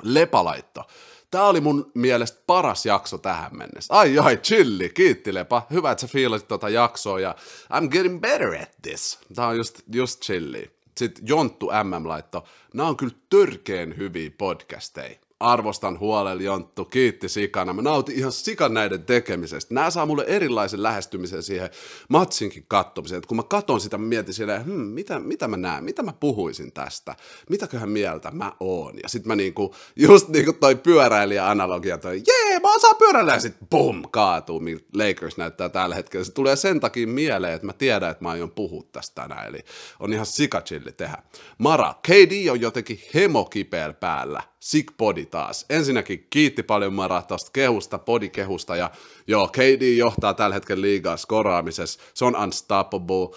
Lepalaitto. 0.03 0.83
Tämä 1.31 1.45
oli 1.45 1.61
mun 1.61 1.91
mielestä 1.93 2.41
paras 2.47 2.85
jakso 2.85 3.17
tähän 3.17 3.57
mennessä. 3.57 3.93
Ai 3.93 4.19
ai, 4.19 4.37
chilli, 4.37 4.89
kiitti 4.89 5.33
Lepa. 5.33 5.67
Hyvä, 5.71 5.91
että 5.91 6.01
sä 6.01 6.07
fiilasit 6.07 6.47
tota 6.47 6.69
jaksoa 6.69 7.19
ja 7.19 7.35
I'm 7.73 7.87
getting 7.87 8.21
better 8.21 8.55
at 8.61 8.71
this. 8.81 9.19
Tämä 9.35 9.47
on 9.47 9.57
just, 9.57 9.81
just 9.93 10.21
chilli. 10.21 10.80
Sitten 11.01 11.27
Jonttu 11.27 11.65
MM 11.65 12.07
laitto. 12.07 12.43
Nämä 12.73 12.89
on 12.89 12.97
kyllä 12.97 13.15
törkeen 13.29 13.97
hyviä 13.97 14.31
podcasteja 14.37 15.15
arvostan 15.41 15.99
huolella 15.99 16.41
Jonttu, 16.41 16.85
kiitti 16.85 17.29
sikana. 17.29 17.73
Mä 17.73 17.81
nautin 17.81 18.15
ihan 18.15 18.31
sikan 18.31 18.73
näiden 18.73 19.03
tekemisestä. 19.03 19.73
Nämä 19.73 19.89
saa 19.89 20.05
mulle 20.05 20.23
erilaisen 20.27 20.83
lähestymisen 20.83 21.43
siihen 21.43 21.69
matsinkin 22.09 22.65
kattomiseen. 22.67 23.17
Et 23.17 23.25
kun 23.25 23.37
mä 23.37 23.43
katon 23.43 23.81
sitä, 23.81 23.97
mä 23.97 24.05
mietin 24.05 24.33
silleen, 24.33 24.65
hmm, 24.65 24.81
mitä, 24.81 25.19
mitä 25.19 25.47
mä 25.47 25.57
näen, 25.57 25.83
mitä 25.83 26.03
mä 26.03 26.13
puhuisin 26.13 26.71
tästä, 26.71 27.15
mitäköhän 27.49 27.89
mieltä 27.89 28.31
mä 28.31 28.51
oon. 28.59 28.95
Ja 29.03 29.09
sit 29.09 29.25
mä 29.25 29.35
niinku, 29.35 29.75
just 29.95 30.29
niinku 30.29 30.53
toi 30.53 30.75
pyöräilijä-analogia, 30.75 31.97
toi 31.97 32.21
jee, 32.27 32.59
mä 32.59 32.75
osaan 32.75 32.95
pyöräillä, 32.95 33.33
ja 33.33 33.39
sit 33.39 33.55
bum, 33.69 34.03
kaatuu, 34.11 34.59
miltä 34.59 34.85
Lakers 34.93 35.37
näyttää 35.37 35.69
tällä 35.69 35.95
hetkellä. 35.95 36.23
Se 36.23 36.31
tulee 36.31 36.55
sen 36.55 36.79
takia 36.79 37.07
mieleen, 37.07 37.53
että 37.53 37.67
mä 37.67 37.73
tiedän, 37.73 38.11
että 38.11 38.23
mä 38.23 38.29
aion 38.29 38.51
puhua 38.51 38.83
tästä 38.91 39.21
tänään, 39.21 39.47
eli 39.47 39.59
on 39.99 40.13
ihan 40.13 40.25
sikachilli 40.25 40.91
tehdä. 40.91 41.17
Mara, 41.57 41.93
KD 42.07 42.49
on 42.51 42.61
jotenkin 42.61 42.99
hemokipeellä 43.13 43.93
päällä 43.93 44.43
Sick 44.59 44.97
Body 44.97 45.25
taas. 45.31 45.65
Ensinnäkin 45.69 46.27
kiitti 46.29 46.63
paljon 46.63 46.93
Mara 46.93 47.21
tuosta 47.21 47.51
kehusta, 47.53 47.97
podikehusta, 47.99 48.75
ja 48.75 48.91
joo, 49.27 49.47
KD 49.47 49.97
johtaa 49.97 50.33
tällä 50.33 50.53
hetkellä 50.53 50.81
liigaa 50.81 51.17
skoraamisessa, 51.17 51.99
se 52.13 52.25
on 52.25 52.35
unstoppable. 52.35 53.23
Uh, 53.23 53.33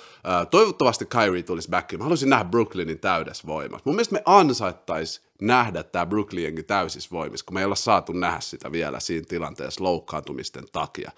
toivottavasti 0.50 1.06
Kyrie 1.06 1.42
tulisi 1.42 1.70
backiin. 1.70 2.00
Mä 2.00 2.04
haluaisin 2.04 2.30
nähdä 2.30 2.44
Brooklynin 2.44 3.00
täydessä 3.00 3.46
voimassa. 3.46 3.82
Mun 3.84 3.94
mielestä 3.94 4.12
me 4.12 4.22
ansaittaisi 4.24 5.20
nähdä 5.40 5.82
tämä 5.82 6.06
Brooklyn 6.06 6.64
täysissä 6.66 7.10
voimissa, 7.12 7.46
kun 7.46 7.54
me 7.54 7.60
ei 7.60 7.64
olla 7.64 7.74
saatu 7.74 8.12
nähdä 8.12 8.40
sitä 8.40 8.72
vielä 8.72 9.00
siinä 9.00 9.26
tilanteessa 9.28 9.84
loukkaantumisten 9.84 10.64
takia. 10.72 11.10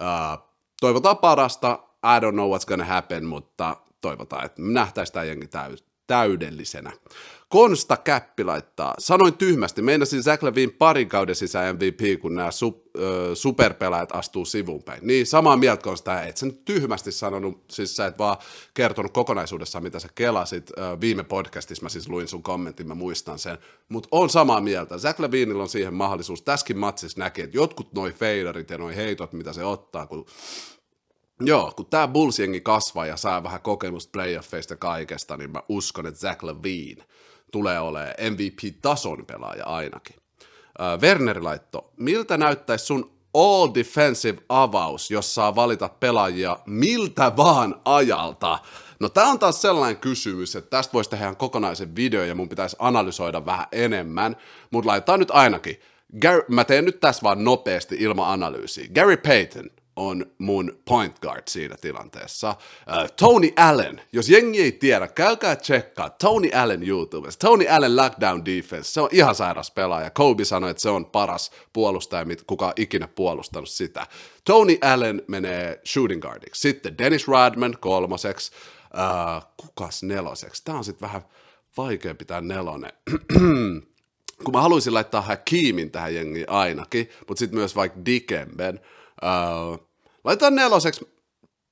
Uh, 0.00 0.48
toivotaan 0.80 1.18
parasta, 1.18 1.78
I 2.04 2.20
don't 2.20 2.32
know 2.32 2.52
what's 2.52 2.66
gonna 2.66 2.84
happen, 2.84 3.24
mutta 3.24 3.76
toivotaan, 4.00 4.44
että 4.44 4.62
nähtäisiin 4.62 5.14
tämä 5.14 5.24
jengi 5.24 5.48
täydellisenä. 6.08 6.92
Konsta 7.48 7.96
Käppi 7.96 8.44
laittaa. 8.44 8.94
Sanoin 8.98 9.34
tyhmästi, 9.34 9.82
meinasin 9.82 10.22
Zach 10.22 10.44
Levin 10.44 10.72
parin 10.72 11.08
kauden 11.08 11.34
sisään 11.34 11.76
MVP, 11.76 12.20
kun 12.20 12.34
nämä 12.34 12.50
su, 12.50 12.90
ö, 12.98 13.30
superpelaajat 13.34 14.14
astuu 14.14 14.44
sivuun 14.44 14.82
päin. 14.82 15.00
Niin, 15.02 15.26
samaa 15.26 15.56
mieltä 15.56 15.82
Konsta, 15.82 16.22
et 16.22 16.36
sä 16.36 16.46
nyt 16.46 16.64
tyhmästi 16.64 17.12
sanonut, 17.12 17.64
siis 17.70 17.96
sä 17.96 18.06
et 18.06 18.18
vaan 18.18 18.36
kertonut 18.74 19.12
kokonaisuudessaan, 19.12 19.84
mitä 19.84 19.98
sä 19.98 20.08
kelasit. 20.14 20.70
Ö, 20.70 21.00
viime 21.00 21.24
podcastissa 21.24 21.82
mä 21.82 21.88
siis 21.88 22.08
luin 22.08 22.28
sun 22.28 22.42
kommentin, 22.42 22.88
mä 22.88 22.94
muistan 22.94 23.38
sen. 23.38 23.58
Mutta 23.88 24.08
on 24.12 24.30
samaa 24.30 24.60
mieltä. 24.60 24.98
Zach 24.98 25.20
Levinillä 25.20 25.62
on 25.62 25.68
siihen 25.68 25.94
mahdollisuus. 25.94 26.42
Tässäkin 26.42 26.78
matsissa 26.78 27.20
näkee, 27.20 27.44
että 27.44 27.56
jotkut 27.56 27.92
noi 27.92 28.12
feidarit 28.12 28.70
ja 28.70 28.78
noi 28.78 28.96
heitot, 28.96 29.32
mitä 29.32 29.52
se 29.52 29.64
ottaa, 29.64 30.06
kun 30.06 30.26
Joo, 31.40 31.72
kun 31.76 31.86
tämä 31.86 32.08
Bulls-jengi 32.08 32.60
kasvaa 32.60 33.06
ja 33.06 33.16
saa 33.16 33.42
vähän 33.42 33.60
kokemusta 33.60 34.10
playoffeista 34.12 34.76
kaikesta, 34.76 35.36
niin 35.36 35.50
mä 35.50 35.62
uskon, 35.68 36.06
että 36.06 36.20
Zach 36.20 36.44
Levine 36.44 37.04
tulee 37.52 37.80
olemaan 37.80 38.14
MVP-tason 38.30 39.26
pelaaja 39.26 39.64
ainakin. 39.64 40.16
Äh, 40.80 41.00
Werner 41.00 41.44
laitto, 41.44 41.92
miltä 41.96 42.36
näyttäisi 42.36 42.86
sun 42.86 43.18
all 43.34 43.68
defensive 43.74 44.38
avaus, 44.48 45.10
jos 45.10 45.34
saa 45.34 45.54
valita 45.54 45.88
pelaajia 45.88 46.58
miltä 46.66 47.36
vaan 47.36 47.80
ajalta? 47.84 48.58
No 49.00 49.08
tämä 49.08 49.30
on 49.30 49.38
taas 49.38 49.62
sellainen 49.62 49.96
kysymys, 49.96 50.56
että 50.56 50.70
tästä 50.70 50.92
voisi 50.92 51.10
tehdä 51.10 51.34
kokonaisen 51.34 51.96
video 51.96 52.24
ja 52.24 52.34
mun 52.34 52.48
pitäisi 52.48 52.76
analysoida 52.78 53.46
vähän 53.46 53.66
enemmän, 53.72 54.36
mutta 54.70 54.88
laitetaan 54.88 55.20
nyt 55.20 55.30
ainakin. 55.30 55.80
Gar- 56.16 56.44
mä 56.48 56.64
teen 56.64 56.84
nyt 56.84 57.00
tässä 57.00 57.22
vaan 57.22 57.44
nopeasti 57.44 57.96
ilman 57.98 58.32
analyysiä. 58.32 58.88
Gary 58.94 59.16
Payton, 59.16 59.70
on 59.98 60.26
mun 60.38 60.78
point 60.84 61.18
guard 61.18 61.42
siinä 61.48 61.76
tilanteessa. 61.80 62.50
Uh, 62.50 63.10
Tony 63.16 63.50
Allen, 63.56 64.02
jos 64.12 64.28
jengi 64.28 64.62
ei 64.62 64.72
tiedä, 64.72 65.08
käykää 65.08 65.56
tsekkaa 65.56 66.10
Tony 66.10 66.50
Allen 66.54 66.88
YouTubessa. 66.88 67.38
Tony 67.38 67.68
Allen 67.68 67.96
lockdown 67.96 68.44
defense, 68.44 68.90
se 68.90 69.00
on 69.00 69.08
ihan 69.12 69.34
sairas 69.34 69.70
pelaaja. 69.70 70.10
Kobe 70.10 70.44
sanoi, 70.44 70.70
että 70.70 70.80
se 70.80 70.88
on 70.88 71.06
paras 71.06 71.50
puolustaja, 71.72 72.26
kuka 72.46 72.66
on 72.66 72.72
ikinä 72.76 73.08
puolustanut 73.08 73.68
sitä. 73.68 74.06
Tony 74.44 74.78
Allen 74.80 75.22
menee 75.26 75.80
shooting 75.86 76.22
guardiksi. 76.22 76.60
Sitten 76.60 76.98
Dennis 76.98 77.28
Rodman 77.28 77.76
kolmoseksi. 77.80 78.52
Uh, 78.94 79.46
kukas 79.56 80.02
neloseksi? 80.02 80.64
Tämä 80.64 80.78
on 80.78 80.84
sitten 80.84 81.08
vähän 81.08 81.22
vaikea 81.76 82.14
pitää 82.14 82.40
nelonen. 82.40 82.92
kun 84.44 84.54
mä 84.54 84.62
haluaisin 84.62 84.94
laittaa 84.94 85.22
Hakimin 85.22 85.90
tähän 85.90 86.14
jengiin 86.14 86.50
ainakin, 86.50 87.08
mutta 87.28 87.38
sitten 87.38 87.58
myös 87.58 87.76
vaikka 87.76 88.00
Dikemben. 88.06 88.80
Uh, 89.22 89.87
Laitetaan 90.24 90.54
neloseksi, 90.54 91.08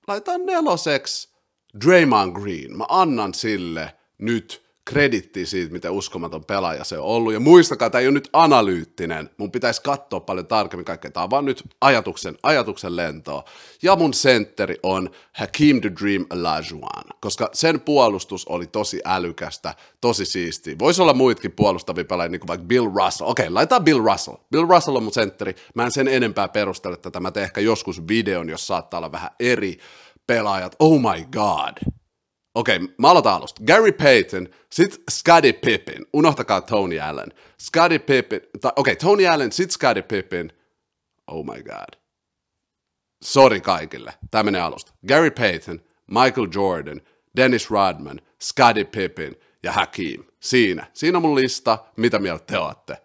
laitetaan 0.08 0.46
neloseksi 0.46 1.28
Draymond 1.84 2.32
Green. 2.40 2.76
Mä 2.76 2.84
annan 2.88 3.34
sille 3.34 3.94
nyt 4.18 4.65
kreditti 4.86 5.46
siitä, 5.46 5.72
miten 5.72 5.90
uskomaton 5.90 6.44
pelaaja 6.44 6.84
se 6.84 6.98
on 6.98 7.04
ollut. 7.04 7.32
Ja 7.32 7.40
muistakaa, 7.40 7.90
tämä 7.90 8.00
ei 8.00 8.06
ole 8.06 8.14
nyt 8.14 8.28
analyyttinen. 8.32 9.30
Mun 9.36 9.50
pitäisi 9.50 9.82
katsoa 9.82 10.20
paljon 10.20 10.46
tarkemmin 10.46 10.84
kaikkea. 10.84 11.10
Tämä 11.10 11.24
on 11.24 11.30
vaan 11.30 11.44
nyt 11.44 11.64
ajatuksen, 11.80 12.38
ajatuksen 12.42 12.96
lentoa. 12.96 13.44
Ja 13.82 13.96
mun 13.96 14.14
sentteri 14.14 14.76
on 14.82 15.10
Hakim 15.32 15.80
the 15.80 15.90
Dream 16.00 16.26
Olajuwon, 16.30 17.04
koska 17.20 17.50
sen 17.52 17.80
puolustus 17.80 18.44
oli 18.44 18.66
tosi 18.66 19.00
älykästä, 19.04 19.74
tosi 20.00 20.24
siisti. 20.24 20.78
Voisi 20.78 21.02
olla 21.02 21.14
muitakin 21.14 21.52
puolustavia 21.52 22.04
pelaajia, 22.04 22.30
niin 22.30 22.40
kuin 22.40 22.48
vaikka 22.48 22.66
Bill 22.66 22.90
Russell. 22.94 23.30
Okei, 23.30 23.50
laitetaan 23.50 23.84
Bill 23.84 24.04
Russell. 24.04 24.36
Bill 24.52 24.66
Russell 24.68 24.96
on 24.96 25.02
mun 25.02 25.12
sentteri. 25.12 25.56
Mä 25.74 25.84
en 25.84 25.92
sen 25.92 26.08
enempää 26.08 26.48
perustele 26.48 26.96
tätä. 26.96 27.20
Mä 27.20 27.30
teen 27.30 27.44
ehkä 27.44 27.60
joskus 27.60 28.08
videon, 28.08 28.48
jos 28.48 28.66
saattaa 28.66 28.98
olla 28.98 29.12
vähän 29.12 29.30
eri 29.40 29.78
pelaajat. 30.26 30.76
Oh 30.78 31.00
my 31.00 31.24
god 31.32 31.96
Okei, 32.56 32.76
okay, 32.76 32.88
mä 32.98 33.10
aloitan 33.10 33.34
alusta. 33.34 33.62
Gary 33.66 33.92
Payton, 33.92 34.48
sit 34.72 35.02
Scottie 35.10 35.52
Pippen. 35.52 36.06
Unohtakaa 36.12 36.60
Tony 36.60 37.00
Allen. 37.00 37.32
Scottie 37.60 37.98
Pippen, 37.98 38.40
okei, 38.54 38.70
okay, 38.76 38.96
Tony 38.96 39.26
Allen, 39.26 39.52
sit 39.52 39.70
Scottie 39.70 40.02
Pippen. 40.02 40.52
Oh 41.26 41.44
my 41.44 41.62
god. 41.62 42.00
Sorry 43.22 43.60
kaikille. 43.60 44.14
Tämä 44.30 44.42
menee 44.42 44.60
alusta. 44.60 44.92
Gary 45.08 45.30
Payton, 45.30 45.80
Michael 46.06 46.48
Jordan, 46.54 47.00
Dennis 47.36 47.70
Rodman, 47.70 48.20
Scottie 48.42 48.84
Pippen 48.84 49.36
ja 49.62 49.72
Hakim. 49.72 50.24
Siinä. 50.40 50.86
Siinä 50.92 51.18
on 51.18 51.22
mun 51.22 51.34
lista. 51.34 51.78
Mitä 51.96 52.18
mieltä 52.18 52.44
te 52.46 52.58
olette? 52.58 52.96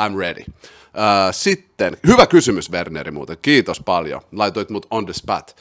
I'm 0.00 0.18
ready. 0.18 0.44
Uh, 0.48 1.32
sitten, 1.32 1.96
hyvä 2.06 2.26
kysymys 2.26 2.70
Werneri 2.70 3.10
muuten, 3.10 3.38
kiitos 3.42 3.80
paljon. 3.80 4.20
Laitoit 4.32 4.70
mut 4.70 4.86
on 4.90 5.06
the 5.06 5.12
spot. 5.12 5.56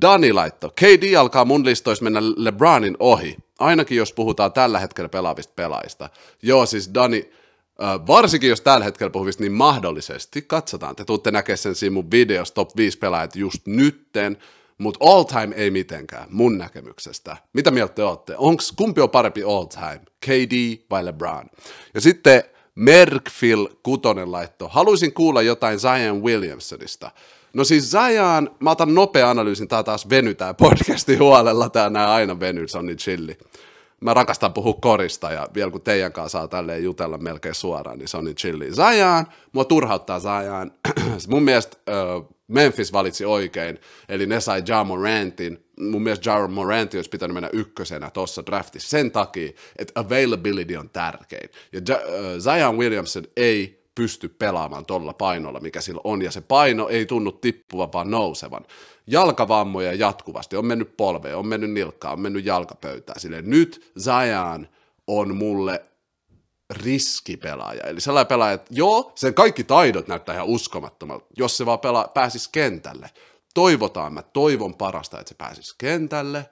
Dani 0.00 0.32
laitto, 0.32 0.70
KD 0.70 1.14
alkaa 1.18 1.44
mun 1.44 1.64
listoissa 1.64 2.04
mennä 2.04 2.20
LeBronin 2.36 2.96
ohi, 2.98 3.36
ainakin 3.58 3.98
jos 3.98 4.12
puhutaan 4.12 4.52
tällä 4.52 4.78
hetkellä 4.78 5.08
pelaavista 5.08 5.52
pelaajista. 5.56 6.10
Joo, 6.42 6.66
siis 6.66 6.90
Dani, 6.94 7.30
varsinkin 8.06 8.50
jos 8.50 8.60
tällä 8.60 8.84
hetkellä 8.84 9.10
puhuvista, 9.10 9.42
niin 9.42 9.52
mahdollisesti, 9.52 10.42
katsotaan, 10.42 10.96
te 10.96 11.04
tuutte 11.04 11.30
näkemään 11.30 11.58
sen 11.58 11.74
siinä 11.74 11.94
mun 11.94 12.10
videossa 12.10 12.54
top 12.54 12.76
5 12.76 12.98
pelaajat 12.98 13.36
just 13.36 13.66
nytten, 13.66 14.36
mutta 14.78 15.04
all 15.04 15.22
time 15.22 15.54
ei 15.56 15.70
mitenkään, 15.70 16.26
mun 16.30 16.58
näkemyksestä. 16.58 17.36
Mitä 17.52 17.70
mieltä 17.70 17.94
te 17.94 18.02
olette? 18.02 18.34
Onks, 18.36 18.72
kumpi 18.72 19.00
on 19.00 19.10
parempi 19.10 19.42
all 19.42 19.64
time, 19.64 20.00
KD 20.26 20.76
vai 20.90 21.04
LeBron? 21.04 21.44
Ja 21.94 22.00
sitten 22.00 22.42
Merkfil 22.74 23.68
Kutonen 23.82 24.32
laitto. 24.32 24.68
Haluaisin 24.68 25.14
kuulla 25.14 25.42
jotain 25.42 25.78
Zion 25.78 26.22
Williamsonista. 26.22 27.10
No 27.52 27.64
siis 27.64 27.90
Zion, 27.90 28.50
mä 28.60 28.70
otan 28.70 28.94
nopea 28.94 29.30
analyysin, 29.30 29.68
tää 29.68 29.82
taas 29.82 30.10
venytää 30.10 30.54
podcasti 30.54 31.16
huolella, 31.16 31.68
tää 31.68 31.90
nää 31.90 32.12
aina 32.12 32.40
venyy, 32.40 32.68
se 32.68 32.78
on 32.78 32.86
niin 32.86 32.98
chilli. 32.98 33.38
Mä 34.00 34.14
rakastan 34.14 34.52
puhua 34.52 34.74
korista 34.80 35.32
ja 35.32 35.48
vielä 35.54 35.70
kun 35.70 35.80
teidän 35.80 36.12
kanssa 36.12 36.38
saa 36.38 36.48
tälleen 36.48 36.84
jutella 36.84 37.18
melkein 37.18 37.54
suoraan, 37.54 37.98
niin 37.98 38.08
se 38.08 38.16
on 38.16 38.24
niin 38.24 38.36
chilli. 38.36 38.72
Zion, 38.74 39.24
mua 39.52 39.64
turhauttaa 39.64 40.20
Zion. 40.20 40.72
Mun 41.28 41.42
mielestä 41.42 41.76
uh, 42.16 42.34
Memphis 42.48 42.92
valitsi 42.92 43.24
oikein, 43.24 43.78
eli 44.08 44.26
ne 44.26 44.40
sai 44.40 44.62
Ja 44.68 44.84
Morantin. 44.84 45.64
Mun 45.80 46.02
mielestä 46.02 46.30
Ja 46.30 46.48
Moranti 46.48 46.98
olisi 46.98 47.10
pitänyt 47.10 47.34
mennä 47.34 47.50
ykkösenä 47.52 48.10
tuossa 48.10 48.46
draftissa 48.46 48.88
sen 48.88 49.10
takia, 49.10 49.52
että 49.78 50.00
availability 50.00 50.76
on 50.76 50.90
tärkein. 50.90 51.50
Ja 51.72 51.80
uh, 51.80 52.40
Zion 52.40 52.78
Williamson 52.78 53.24
ei 53.36 53.77
pysty 53.98 54.28
pelaamaan 54.28 54.86
tuolla 54.86 55.12
painolla, 55.12 55.60
mikä 55.60 55.80
sillä 55.80 56.00
on, 56.04 56.22
ja 56.22 56.30
se 56.30 56.40
paino 56.40 56.88
ei 56.88 57.06
tunnu 57.06 57.32
tippuvan, 57.32 57.92
vaan 57.92 58.10
nousevan. 58.10 58.66
Jalkavammoja 59.06 59.94
jatkuvasti, 59.94 60.56
on 60.56 60.66
mennyt 60.66 60.96
polveen, 60.96 61.36
on 61.36 61.46
mennyt 61.46 61.70
nilkkaan, 61.70 62.12
on 62.12 62.20
mennyt 62.20 62.44
jalkapöytään. 62.44 63.20
Silleen 63.20 63.50
nyt 63.50 63.92
Zion 63.98 64.68
on 65.06 65.36
mulle 65.36 65.84
riskipelaaja. 66.70 67.84
Eli 67.84 68.00
sellainen 68.00 68.28
pelaaja, 68.28 68.52
että 68.52 68.70
joo, 68.70 69.12
sen 69.14 69.34
kaikki 69.34 69.64
taidot 69.64 70.08
näyttää 70.08 70.34
ihan 70.34 70.46
uskomattomalta, 70.46 71.26
jos 71.36 71.56
se 71.56 71.66
vaan 71.66 71.78
pelaa, 71.78 72.08
pääsisi 72.08 72.48
kentälle. 72.52 73.10
Toivotaan, 73.54 74.12
mä 74.12 74.22
toivon 74.22 74.74
parasta, 74.74 75.20
että 75.20 75.28
se 75.28 75.34
pääsisi 75.34 75.74
kentälle, 75.78 76.50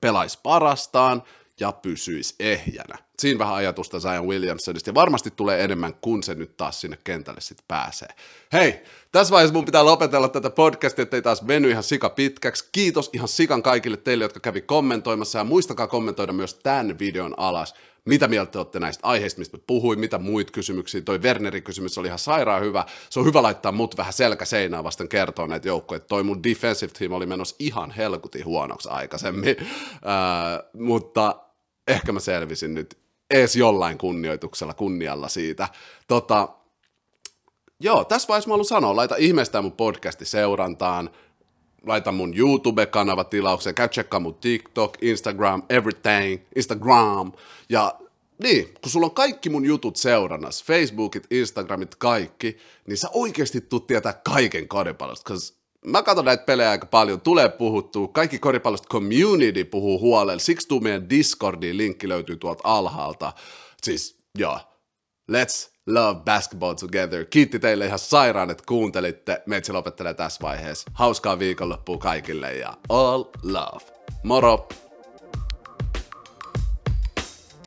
pelaisi 0.00 0.38
parastaan 0.42 1.22
ja 1.60 1.72
pysyisi 1.72 2.34
ehjänä. 2.40 2.98
Siinä 3.18 3.38
vähän 3.38 3.54
ajatusta 3.54 4.00
Zion 4.00 4.26
Williamsonista, 4.26 4.90
ja 4.90 4.94
varmasti 4.94 5.30
tulee 5.30 5.64
enemmän, 5.64 5.94
kun 6.00 6.22
se 6.22 6.34
nyt 6.34 6.56
taas 6.56 6.80
sinne 6.80 6.98
kentälle 7.04 7.40
sitten 7.40 7.64
pääsee. 7.68 8.08
Hei, 8.52 8.82
tässä 9.12 9.32
vaiheessa 9.32 9.54
mun 9.54 9.64
pitää 9.64 9.84
lopetella 9.84 10.28
tätä 10.28 10.50
podcastia, 10.50 11.02
ettei 11.02 11.22
taas 11.22 11.46
veny 11.46 11.70
ihan 11.70 11.82
sika 11.82 12.10
pitkäksi. 12.10 12.68
Kiitos 12.72 13.10
ihan 13.12 13.28
sikan 13.28 13.62
kaikille 13.62 13.96
teille, 13.96 14.24
jotka 14.24 14.40
kävi 14.40 14.60
kommentoimassa, 14.60 15.38
ja 15.38 15.44
muistakaa 15.44 15.86
kommentoida 15.86 16.32
myös 16.32 16.54
tämän 16.54 16.98
videon 16.98 17.34
alas 17.36 17.74
mitä 18.04 18.28
mieltä 18.28 18.52
te 18.52 18.58
olette 18.58 18.80
näistä 18.80 19.06
aiheista, 19.06 19.38
mistä 19.38 19.58
puhuin, 19.66 20.00
mitä 20.00 20.18
muita 20.18 20.52
kysymyksiä. 20.52 21.00
Toi 21.00 21.18
Wernerin 21.18 21.62
kysymys 21.62 21.98
oli 21.98 22.06
ihan 22.06 22.18
sairaan 22.18 22.62
hyvä. 22.62 22.84
Se 23.10 23.20
on 23.20 23.26
hyvä 23.26 23.42
laittaa 23.42 23.72
mut 23.72 23.96
vähän 23.96 24.12
selkä 24.12 24.44
seinää 24.44 24.84
vasten 24.84 25.08
kertoa 25.08 25.46
näitä 25.46 25.68
joukkoja. 25.68 26.00
Toi 26.00 26.22
mun 26.22 26.42
defensive 26.42 26.92
team 26.98 27.12
oli 27.12 27.26
menossa 27.26 27.56
ihan 27.58 27.90
helkutin 27.90 28.44
huonoksi 28.44 28.88
aikaisemmin, 28.88 29.56
uh, 29.60 30.80
mutta 30.80 31.43
ehkä 31.88 32.12
mä 32.12 32.20
selvisin 32.20 32.74
nyt 32.74 32.98
ees 33.30 33.56
jollain 33.56 33.98
kunnioituksella, 33.98 34.74
kunnialla 34.74 35.28
siitä. 35.28 35.68
Tota, 36.08 36.48
joo, 37.80 38.04
tässä 38.04 38.28
vaiheessa 38.28 38.48
mä 38.48 38.52
haluan 38.52 38.64
sanoa, 38.64 38.96
laita 38.96 39.16
ihmeestä 39.16 39.62
mun 39.62 39.72
podcasti 39.72 40.24
seurantaan, 40.24 41.10
laita 41.86 42.12
mun 42.12 42.34
YouTube-kanava 42.36 43.24
tilaukseen, 43.24 43.74
käy 43.74 43.88
tsekkaa 43.88 44.20
mun 44.20 44.34
TikTok, 44.34 44.96
Instagram, 45.00 45.62
everything, 45.68 46.42
Instagram, 46.56 47.32
ja 47.68 47.94
niin, 48.42 48.74
kun 48.82 48.90
sulla 48.90 49.06
on 49.06 49.14
kaikki 49.14 49.50
mun 49.50 49.64
jutut 49.64 49.96
seurannassa, 49.96 50.64
Facebookit, 50.64 51.26
Instagramit, 51.30 51.94
kaikki, 51.94 52.56
niin 52.86 52.96
sä 52.96 53.08
oikeasti 53.12 53.60
tuut 53.60 53.86
tietää 53.86 54.20
kaiken 54.32 54.68
koripallosta, 54.68 55.32
koska 55.32 55.63
mä 55.86 56.02
katson 56.02 56.24
näitä 56.24 56.44
pelejä 56.44 56.70
aika 56.70 56.86
paljon, 56.86 57.20
tulee 57.20 57.48
puhuttua, 57.48 58.08
kaikki 58.08 58.38
koripallosta 58.38 58.88
community 58.88 59.64
puhuu 59.64 60.00
huolella, 60.00 60.38
siksi 60.38 60.68
tuu 60.68 60.80
meidän 60.80 61.10
Discordiin, 61.10 61.76
linkki 61.76 62.08
löytyy 62.08 62.36
tuolta 62.36 62.60
alhaalta, 62.64 63.32
siis 63.82 64.18
joo, 64.38 64.58
let's 65.32 65.74
love 65.86 66.20
basketball 66.24 66.74
together. 66.74 67.24
Kiitti 67.24 67.58
teille 67.58 67.86
ihan 67.86 67.98
sairaan, 67.98 68.50
että 68.50 68.64
kuuntelitte. 68.66 69.42
Meitsi 69.46 69.72
lopettelee 69.72 70.14
tässä 70.14 70.38
vaiheessa. 70.42 70.90
Hauskaa 70.94 71.38
viikonloppua 71.38 71.98
kaikille 71.98 72.54
ja 72.54 72.74
all 72.88 73.24
love. 73.42 73.84
Moro! 74.22 74.68